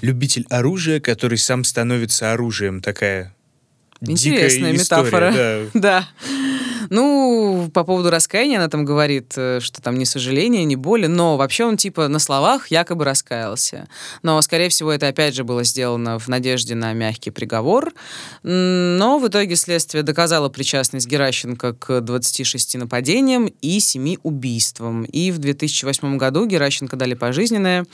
Любитель 0.00 0.46
оружия, 0.50 1.00
который 1.00 1.38
сам 1.38 1.64
становится 1.64 2.32
оружием. 2.32 2.80
Такая 2.80 3.34
Интересная 4.00 4.72
дикая 4.72 4.76
история, 4.76 5.30
метафора. 5.30 5.70
да. 5.72 5.80
Да. 5.80 6.04
Ну, 6.90 7.70
по 7.72 7.84
поводу 7.84 8.10
раскаяния 8.10 8.58
она 8.58 8.68
там 8.68 8.84
говорит, 8.84 9.32
э, 9.36 9.60
что 9.60 9.82
там 9.82 9.98
ни 9.98 10.04
сожаления, 10.04 10.64
ни 10.64 10.74
боли, 10.74 11.06
но 11.06 11.36
вообще 11.36 11.64
он 11.64 11.76
типа 11.76 12.08
на 12.08 12.18
словах 12.18 12.68
якобы 12.68 13.04
раскаялся. 13.04 13.88
Но, 14.22 14.40
скорее 14.42 14.68
всего, 14.68 14.92
это 14.92 15.08
опять 15.08 15.34
же 15.34 15.44
было 15.44 15.64
сделано 15.64 16.18
в 16.18 16.28
надежде 16.28 16.74
на 16.74 16.92
мягкий 16.92 17.30
приговор. 17.30 17.92
Но 18.42 19.18
в 19.18 19.28
итоге 19.28 19.56
следствие 19.56 20.02
доказало 20.02 20.48
причастность 20.48 21.06
Геращенко 21.06 21.74
к 21.74 22.00
26 22.00 22.76
нападениям 22.76 23.46
и 23.60 23.80
7 23.80 24.16
убийствам. 24.22 25.04
И 25.04 25.30
в 25.30 25.38
2008 25.38 26.16
году 26.16 26.46
Геращенко 26.46 26.96
дали 26.96 27.14
пожизненное, 27.14 27.86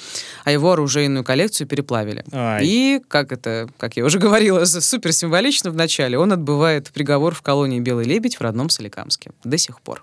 а 0.44 0.52
его 0.52 0.72
оружейную 0.72 1.24
коллекцию 1.24 1.66
переплавили. 1.66 2.24
Ай. 2.32 2.66
И, 2.66 3.00
как 3.08 3.32
это, 3.32 3.68
как 3.78 3.96
я 3.96 4.04
уже 4.04 4.18
говорила, 4.18 4.64
супер 4.64 5.12
символично 5.12 5.70
в 5.70 5.76
начале, 5.76 6.18
он 6.18 6.32
отбывает 6.32 6.90
приговор 6.90 7.34
в 7.34 7.42
колонии 7.42 7.80
«Белый 7.80 8.04
лебедь» 8.04 8.36
в 8.36 8.40
родном 8.40 8.70
Соликамске. 8.80 9.32
До 9.44 9.58
сих 9.58 9.80
пор. 9.82 10.02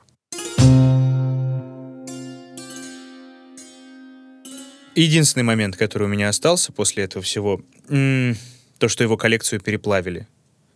Единственный 4.96 5.44
момент, 5.44 5.76
который 5.76 6.04
у 6.04 6.08
меня 6.08 6.30
остался 6.30 6.72
после 6.72 7.04
этого 7.04 7.24
всего, 7.24 7.62
то, 7.88 8.88
что 8.88 9.04
его 9.04 9.18
коллекцию 9.18 9.62
переплавили. 9.62 10.28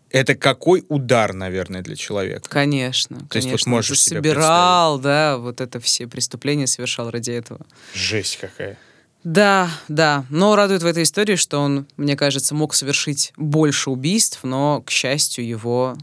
Это 0.10 0.36
какой 0.36 0.84
удар, 0.90 1.34
наверное, 1.34 1.82
для 1.82 1.96
человека. 1.96 2.50
Конечно. 2.50 3.20
То 3.30 3.38
есть 3.38 3.48
вот 3.48 3.62
конечно. 3.64 3.72
можешь 3.72 4.04
Ты 4.04 4.10
собирал, 4.16 5.00
да, 5.00 5.38
вот 5.38 5.62
это 5.62 5.80
все 5.80 6.08
преступления 6.08 6.68
совершал 6.68 7.10
ради 7.10 7.32
этого. 7.32 7.66
Жесть 7.94 8.38
какая. 8.42 8.78
Да, 9.24 9.70
да. 9.88 10.26
Но 10.30 10.56
радует 10.56 10.84
в 10.84 10.86
этой 10.86 11.04
истории, 11.04 11.36
что 11.36 11.60
он, 11.60 11.88
мне 11.96 12.18
кажется, 12.18 12.54
мог 12.56 12.74
совершить 12.74 13.32
больше 13.38 13.90
убийств, 13.90 14.40
но, 14.44 14.82
к 14.82 14.90
счастью, 14.90 15.48
его 15.48 15.96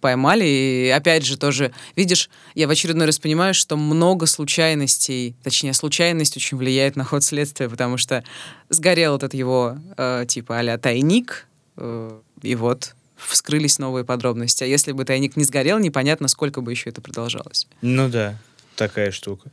поймали. 0.00 0.44
И 0.44 0.88
опять 0.88 1.24
же 1.24 1.36
тоже, 1.36 1.72
видишь, 1.96 2.30
я 2.54 2.66
в 2.66 2.70
очередной 2.70 3.06
раз 3.06 3.18
понимаю, 3.18 3.54
что 3.54 3.76
много 3.76 4.26
случайностей, 4.26 5.34
точнее, 5.42 5.74
случайность 5.74 6.36
очень 6.36 6.56
влияет 6.56 6.96
на 6.96 7.04
ход 7.04 7.24
следствия, 7.24 7.68
потому 7.68 7.96
что 7.96 8.24
сгорел 8.68 9.16
этот 9.16 9.34
его, 9.34 9.78
э, 9.96 10.24
типа, 10.26 10.58
а 10.58 10.78
тайник, 10.78 11.46
э, 11.76 12.20
и 12.42 12.54
вот 12.54 12.94
вскрылись 13.16 13.78
новые 13.78 14.04
подробности. 14.04 14.64
А 14.64 14.66
если 14.66 14.92
бы 14.92 15.04
тайник 15.04 15.36
не 15.36 15.44
сгорел, 15.44 15.78
непонятно, 15.78 16.28
сколько 16.28 16.60
бы 16.60 16.70
еще 16.70 16.90
это 16.90 17.00
продолжалось. 17.00 17.66
Ну 17.82 18.08
да, 18.08 18.38
такая 18.76 19.10
штука. 19.10 19.50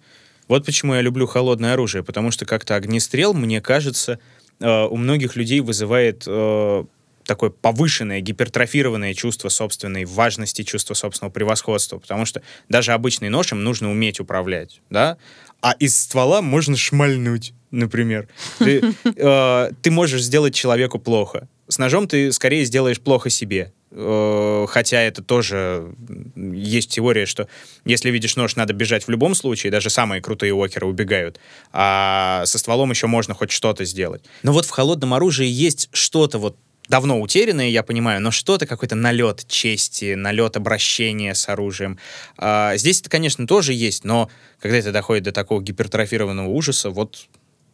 Вот 0.47 0.65
почему 0.65 0.93
я 0.93 1.01
люблю 1.01 1.25
холодное 1.25 1.73
оружие, 1.73 2.03
потому 2.03 2.31
что 2.31 2.45
как-то 2.45 2.75
огнестрел, 2.75 3.33
мне 3.33 3.61
кажется, 3.61 4.19
э, 4.59 4.85
у 4.85 4.95
многих 4.95 5.35
людей 5.35 5.59
вызывает 5.61 6.23
э, 6.27 6.85
такое 7.25 7.49
повышенное, 7.49 8.21
гипертрофированное 8.21 9.13
чувство 9.13 9.49
собственной 9.49 10.05
важности, 10.05 10.63
чувство 10.63 10.93
собственного 10.93 11.31
превосходства, 11.31 11.97
потому 11.99 12.25
что 12.25 12.41
даже 12.69 12.93
обычный 12.93 13.29
ножем 13.29 13.63
нужно 13.63 13.91
уметь 13.91 14.19
управлять, 14.19 14.81
да, 14.89 15.17
а 15.61 15.73
из 15.79 15.97
ствола 15.99 16.41
можно 16.41 16.77
шмальнуть, 16.77 17.53
например. 17.71 18.27
Ты, 18.59 18.93
э, 19.03 19.71
ты 19.81 19.91
можешь 19.91 20.21
сделать 20.21 20.53
человеку 20.53 20.99
плохо. 20.99 21.47
С 21.67 21.79
ножом 21.79 22.07
ты 22.07 22.31
скорее 22.31 22.65
сделаешь 22.65 22.99
плохо 22.99 23.29
себе. 23.29 23.73
Э, 23.91 24.65
Хотя 24.67 25.01
это 25.01 25.23
тоже 25.23 25.95
есть 26.35 26.91
теория, 26.91 27.25
что 27.25 27.47
если 27.85 28.11
видишь 28.11 28.35
нож, 28.35 28.55
надо 28.55 28.73
бежать 28.73 29.07
в 29.07 29.09
любом 29.09 29.35
случае, 29.35 29.71
даже 29.71 29.89
самые 29.89 30.21
крутые 30.21 30.53
океры 30.53 30.85
убегают, 30.85 31.39
а 31.71 32.43
со 32.45 32.57
стволом 32.57 32.91
еще 32.91 33.07
можно 33.07 33.33
хоть 33.33 33.51
что-то 33.51 33.85
сделать. 33.85 34.23
Но 34.43 34.51
вот 34.51 34.65
в 34.65 34.69
холодном 34.69 35.13
оружии 35.13 35.47
есть 35.47 35.89
что-то 35.93 36.39
вот 36.39 36.57
давно 36.87 37.19
утерянное, 37.21 37.69
я 37.69 37.83
понимаю, 37.83 38.21
но 38.21 38.31
что-то, 38.31 38.65
какой-то 38.65 38.95
налет 38.95 39.45
чести, 39.47 40.13
налет 40.15 40.57
обращения 40.57 41.33
с 41.33 41.49
оружием. 41.49 41.97
А, 42.37 42.75
здесь 42.77 43.01
это, 43.01 43.09
конечно, 43.09 43.47
тоже 43.47 43.73
есть, 43.73 44.03
но 44.03 44.29
когда 44.59 44.77
это 44.77 44.91
доходит 44.91 45.23
до 45.23 45.31
такого 45.31 45.61
гипертрофированного 45.61 46.47
ужаса, 46.47 46.89
вот 46.89 47.27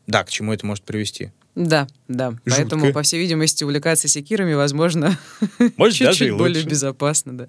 да, 0.08 0.24
к 0.24 0.30
чему 0.30 0.54
это 0.54 0.66
может 0.66 0.84
привести. 0.84 1.32
Да, 1.54 1.88
да. 2.08 2.32
Жутко. 2.46 2.56
Поэтому, 2.56 2.94
по 2.94 3.02
всей 3.02 3.20
видимости, 3.20 3.64
увлекаться 3.64 4.08
секирами, 4.08 4.54
возможно, 4.54 5.18
чуть-чуть 5.60 6.32
более 6.38 6.64
безопасно, 6.64 7.38
да. 7.38 7.48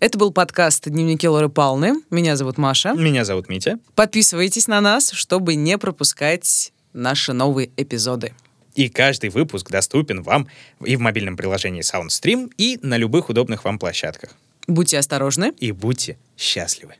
Это 0.00 0.18
был 0.18 0.32
подкаст 0.32 0.88
«Дневники 0.88 1.26
Лоры 1.26 1.48
Палны». 1.48 1.94
Меня 2.10 2.36
зовут 2.36 2.58
Маша. 2.58 2.92
Меня 2.92 3.24
зовут 3.24 3.48
Митя. 3.48 3.78
Подписывайтесь 3.94 4.68
на 4.68 4.80
нас, 4.80 5.12
чтобы 5.12 5.54
не 5.54 5.78
пропускать 5.78 6.72
наши 6.92 7.32
новые 7.32 7.70
эпизоды. 7.76 8.34
И 8.74 8.88
каждый 8.88 9.30
выпуск 9.30 9.70
доступен 9.70 10.22
вам 10.22 10.48
и 10.84 10.96
в 10.96 11.00
мобильном 11.00 11.36
приложении 11.36 11.82
SoundStream, 11.82 12.50
и 12.56 12.78
на 12.82 12.96
любых 12.96 13.28
удобных 13.28 13.64
вам 13.64 13.78
площадках. 13.78 14.30
Будьте 14.66 14.98
осторожны. 14.98 15.52
И 15.58 15.72
будьте 15.72 16.16
счастливы. 16.36 16.94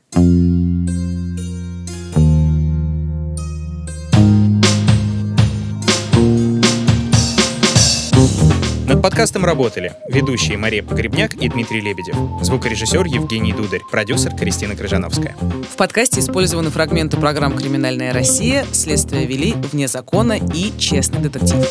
Подкастом 9.03 9.43
работали 9.43 9.97
ведущие 10.07 10.57
Мария 10.57 10.81
Погребняк 10.81 11.33
и 11.33 11.49
Дмитрий 11.49 11.81
Лебедев, 11.81 12.15
звукорежиссер 12.41 13.03
Евгений 13.03 13.51
Дударь, 13.51 13.81
продюсер 13.91 14.33
Кристина 14.33 14.77
Крыжановская. 14.77 15.35
В 15.69 15.75
подкасте 15.75 16.21
использованы 16.21 16.69
фрагменты 16.69 17.17
программ 17.17 17.57
«Криминальная 17.57 18.13
Россия», 18.13 18.65
«Следствие 18.71 19.25
вели», 19.25 19.55
«Вне 19.73 19.89
закона» 19.89 20.37
и 20.37 20.71
«Честный 20.79 21.19
детектив». 21.19 21.67